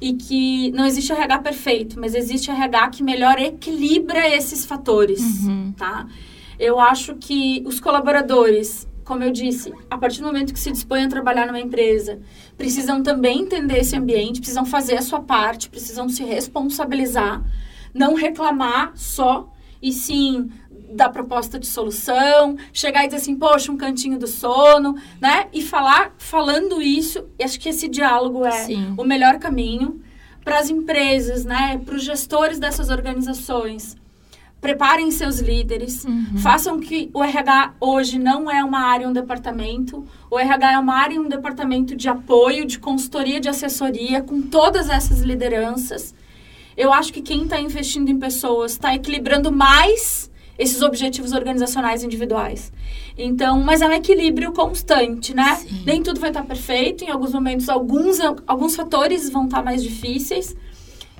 E 0.00 0.14
que 0.14 0.70
não 0.72 0.86
existe 0.86 1.12
RH 1.12 1.38
perfeito, 1.40 2.00
mas 2.00 2.14
existe 2.14 2.50
RH 2.50 2.88
que 2.88 3.02
melhor 3.02 3.38
equilibra 3.38 4.26
esses 4.34 4.64
fatores, 4.64 5.20
Uhum. 5.44 5.74
tá? 5.76 6.06
Eu 6.60 6.78
acho 6.78 7.14
que 7.14 7.64
os 7.66 7.80
colaboradores, 7.80 8.86
como 9.02 9.24
eu 9.24 9.32
disse, 9.32 9.72
a 9.90 9.96
partir 9.96 10.20
do 10.20 10.26
momento 10.26 10.52
que 10.52 10.60
se 10.60 10.70
dispõem 10.70 11.04
a 11.04 11.08
trabalhar 11.08 11.46
numa 11.46 11.58
empresa, 11.58 12.20
precisam 12.58 13.02
também 13.02 13.40
entender 13.40 13.78
esse 13.78 13.96
ambiente, 13.96 14.40
precisam 14.40 14.66
fazer 14.66 14.98
a 14.98 15.02
sua 15.02 15.22
parte, 15.22 15.70
precisam 15.70 16.06
se 16.10 16.22
responsabilizar, 16.22 17.42
não 17.94 18.14
reclamar 18.14 18.92
só, 18.94 19.50
e 19.80 19.90
sim 19.90 20.50
da 20.92 21.08
proposta 21.08 21.58
de 21.58 21.66
solução, 21.66 22.58
chegar 22.74 23.04
e 23.04 23.06
dizer 23.06 23.16
assim, 23.16 23.36
poxa, 23.36 23.72
um 23.72 23.76
cantinho 23.78 24.18
do 24.18 24.26
sono, 24.26 24.96
né? 25.18 25.46
E 25.54 25.62
falar, 25.62 26.14
falando 26.18 26.82
isso, 26.82 27.24
acho 27.42 27.58
que 27.58 27.70
esse 27.70 27.88
diálogo 27.88 28.44
é 28.44 28.64
Sim. 28.66 28.94
o 28.98 29.04
melhor 29.04 29.38
caminho 29.38 30.02
para 30.44 30.58
as 30.58 30.68
empresas, 30.68 31.44
né? 31.44 31.80
Para 31.86 31.94
os 31.94 32.02
gestores 32.02 32.58
dessas 32.58 32.90
organizações. 32.90 33.96
Preparem 34.60 35.10
seus 35.10 35.38
líderes, 35.38 36.04
façam 36.42 36.78
que 36.78 37.10
o 37.14 37.24
RH 37.24 37.74
hoje 37.80 38.18
não 38.18 38.50
é 38.50 38.62
uma 38.62 38.80
área, 38.80 39.08
um 39.08 39.12
departamento. 39.12 40.04
O 40.30 40.38
RH 40.38 40.72
é 40.72 40.78
uma 40.78 40.94
área, 40.94 41.20
um 41.20 41.28
departamento 41.28 41.96
de 41.96 42.08
apoio, 42.08 42.66
de 42.66 42.78
consultoria, 42.78 43.40
de 43.40 43.48
assessoria, 43.48 44.22
com 44.22 44.42
todas 44.42 44.90
essas 44.90 45.20
lideranças. 45.20 46.14
Eu 46.76 46.92
acho 46.92 47.12
que 47.12 47.22
quem 47.22 47.44
está 47.44 47.58
investindo 47.58 48.10
em 48.10 48.18
pessoas 48.18 48.72
está 48.72 48.94
equilibrando 48.94 49.50
mais 49.50 50.30
esses 50.58 50.82
objetivos 50.82 51.32
organizacionais 51.32 52.04
individuais. 52.04 52.70
Então, 53.16 53.62
mas 53.62 53.80
é 53.80 53.88
um 53.88 53.92
equilíbrio 53.92 54.52
constante, 54.52 55.34
né? 55.34 55.56
Sim. 55.56 55.82
Nem 55.86 56.02
tudo 56.02 56.20
vai 56.20 56.28
estar 56.28 56.42
perfeito, 56.42 57.02
em 57.02 57.08
alguns 57.08 57.32
momentos 57.32 57.68
alguns, 57.70 58.18
alguns 58.46 58.76
fatores 58.76 59.30
vão 59.30 59.46
estar 59.46 59.62
mais 59.62 59.82
difíceis. 59.82 60.54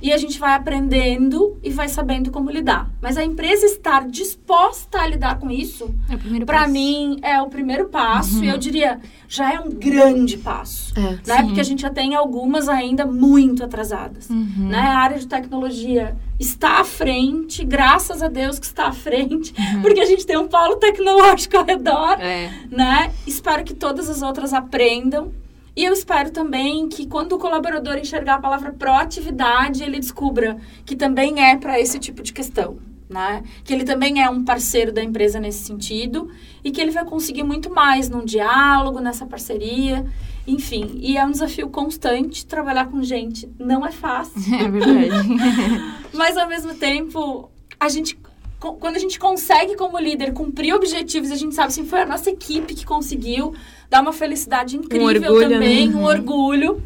E 0.02 0.12
a 0.12 0.16
gente 0.16 0.38
vai 0.38 0.54
aprendendo 0.54 1.58
e 1.62 1.70
vai 1.70 1.88
sabendo 1.88 2.30
como 2.30 2.50
lidar. 2.50 2.90
Mas 3.02 3.16
a 3.16 3.24
empresa 3.24 3.66
estar 3.66 4.06
disposta 4.08 4.98
a 5.00 5.06
lidar 5.06 5.38
com 5.38 5.50
isso, 5.50 5.94
É 6.08 6.44
para 6.44 6.66
mim, 6.66 7.18
é 7.22 7.40
o 7.40 7.48
primeiro 7.48 7.88
passo. 7.88 8.42
E 8.42 8.48
eu 8.48 8.56
diria, 8.56 8.98
já 9.28 9.52
é 9.52 9.60
um 9.60 9.70
grande 9.70 10.36
passo. 10.38 10.92
É. 10.98 11.00
Né? 11.26 11.36
Sim. 11.38 11.44
Porque 11.46 11.60
a 11.60 11.64
gente 11.64 11.82
já 11.82 11.90
tem 11.90 12.14
algumas 12.14 12.68
ainda 12.68 13.04
muito 13.04 13.62
atrasadas. 13.64 14.28
Uhum. 14.30 14.68
Né? 14.68 14.78
A 14.80 14.98
área 14.98 15.18
de 15.18 15.26
tecnologia 15.26 16.16
está 16.38 16.80
à 16.80 16.84
frente, 16.84 17.64
graças 17.64 18.22
a 18.22 18.28
Deus 18.28 18.58
que 18.58 18.64
está 18.66 18.86
à 18.86 18.92
frente, 18.92 19.52
porque 19.82 20.00
a 20.00 20.06
gente 20.06 20.24
tem 20.24 20.38
um 20.38 20.48
polo 20.48 20.76
tecnológico 20.76 21.56
ao 21.58 21.64
redor 21.64 22.18
É. 22.18 22.50
né? 22.70 23.12
Espero 23.26 23.62
que 23.64 23.74
todas 23.74 24.08
as 24.08 24.22
outras 24.22 24.54
aprendam. 24.54 25.32
E 25.76 25.84
eu 25.84 25.92
espero 25.92 26.30
também 26.30 26.88
que 26.88 27.06
quando 27.06 27.32
o 27.34 27.38
colaborador 27.38 27.96
enxergar 27.96 28.36
a 28.36 28.40
palavra 28.40 28.72
proatividade, 28.72 29.82
ele 29.82 29.98
descubra 29.98 30.58
que 30.84 30.96
também 30.96 31.42
é 31.42 31.56
para 31.56 31.80
esse 31.80 31.98
tipo 31.98 32.22
de 32.22 32.32
questão, 32.32 32.78
né? 33.08 33.42
Que 33.64 33.72
ele 33.72 33.84
também 33.84 34.22
é 34.22 34.28
um 34.28 34.44
parceiro 34.44 34.92
da 34.92 35.02
empresa 35.02 35.38
nesse 35.38 35.64
sentido 35.64 36.30
e 36.64 36.70
que 36.70 36.80
ele 36.80 36.90
vai 36.90 37.04
conseguir 37.04 37.44
muito 37.44 37.70
mais 37.72 38.08
num 38.08 38.24
diálogo, 38.24 39.00
nessa 39.00 39.26
parceria, 39.26 40.04
enfim. 40.46 40.98
E 41.00 41.16
é 41.16 41.24
um 41.24 41.30
desafio 41.30 41.68
constante 41.68 42.46
trabalhar 42.46 42.86
com 42.86 43.02
gente. 43.02 43.48
Não 43.58 43.86
é 43.86 43.92
fácil. 43.92 44.40
É 44.52 44.68
verdade. 44.68 45.28
Mas 46.12 46.36
ao 46.36 46.48
mesmo 46.48 46.74
tempo, 46.74 47.50
a 47.78 47.88
gente 47.88 48.16
quando 48.60 48.96
a 48.96 48.98
gente 48.98 49.18
consegue 49.18 49.74
como 49.74 49.98
líder 49.98 50.32
cumprir 50.32 50.74
objetivos, 50.74 51.30
a 51.30 51.36
gente 51.36 51.54
sabe 51.54 51.68
assim, 51.68 51.86
foi 51.86 52.02
a 52.02 52.06
nossa 52.06 52.30
equipe 52.30 52.74
que 52.74 52.84
conseguiu, 52.84 53.54
dá 53.88 54.00
uma 54.00 54.12
felicidade 54.12 54.76
incrível 54.76 55.32
orgulho, 55.32 55.48
né? 55.48 55.54
também, 55.54 55.94
um 55.94 56.04
orgulho. 56.04 56.82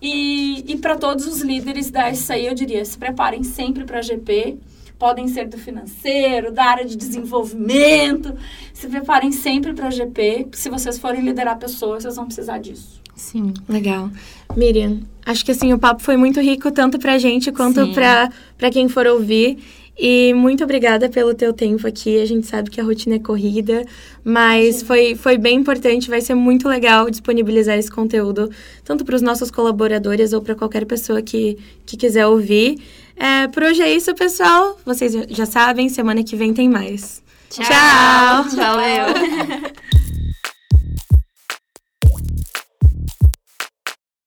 E, 0.00 0.64
e 0.66 0.76
para 0.78 0.96
todos 0.96 1.26
os 1.28 1.40
líderes 1.40 1.88
da 1.88 2.12
SAI, 2.12 2.48
eu 2.48 2.54
diria, 2.54 2.84
se 2.84 2.98
preparem 2.98 3.44
sempre 3.44 3.84
para 3.84 4.00
a 4.00 4.02
GP. 4.02 4.58
Podem 4.98 5.28
ser 5.28 5.48
do 5.48 5.58
financeiro, 5.58 6.52
da 6.52 6.64
área 6.64 6.84
de 6.84 6.96
desenvolvimento. 6.96 8.34
Se 8.74 8.88
preparem 8.88 9.30
sempre 9.30 9.72
para 9.72 9.88
a 9.88 9.90
GP. 9.90 10.48
Se 10.52 10.68
vocês 10.68 10.98
forem 10.98 11.22
liderar 11.22 11.56
pessoas, 11.56 12.02
vocês 12.02 12.16
vão 12.16 12.26
precisar 12.26 12.58
disso. 12.58 13.00
Sim. 13.14 13.54
Legal. 13.68 14.10
Miriam, 14.56 15.00
acho 15.24 15.44
que 15.44 15.52
assim, 15.52 15.72
o 15.72 15.78
papo 15.78 16.02
foi 16.02 16.16
muito 16.16 16.40
rico, 16.40 16.70
tanto 16.70 16.98
pra 16.98 17.18
gente 17.18 17.52
quanto 17.52 17.92
pra 17.92 18.70
quem 18.72 18.88
for 18.88 19.06
ouvir. 19.06 19.58
E 19.98 20.32
muito 20.34 20.64
obrigada 20.64 21.08
pelo 21.08 21.34
teu 21.34 21.52
tempo 21.52 21.86
aqui. 21.86 22.20
A 22.20 22.26
gente 22.26 22.46
sabe 22.46 22.70
que 22.70 22.80
a 22.80 22.84
rotina 22.84 23.16
é 23.16 23.18
corrida, 23.18 23.84
mas 24.24 24.82
foi, 24.82 25.14
foi 25.14 25.36
bem 25.38 25.58
importante. 25.58 26.08
Vai 26.08 26.20
ser 26.20 26.34
muito 26.34 26.66
legal 26.68 27.08
disponibilizar 27.10 27.76
esse 27.78 27.90
conteúdo, 27.90 28.50
tanto 28.84 29.04
para 29.04 29.14
os 29.16 29.22
nossos 29.22 29.50
colaboradores 29.50 30.32
ou 30.32 30.40
para 30.40 30.54
qualquer 30.54 30.86
pessoa 30.86 31.20
que, 31.22 31.58
que 31.84 31.96
quiser 31.96 32.26
ouvir. 32.26 32.78
É, 33.16 33.46
por 33.48 33.62
hoje 33.62 33.82
é 33.82 33.94
isso, 33.94 34.14
pessoal. 34.14 34.78
Vocês 34.84 35.12
já- 35.12 35.26
já 35.28 35.46
sabem, 35.46 35.88
semana 35.88 36.24
que 36.24 36.34
vem 36.36 36.52
tem 36.54 36.68
mais. 36.68 37.22
Tchau. 37.50 38.44
Valeu. 38.56 39.62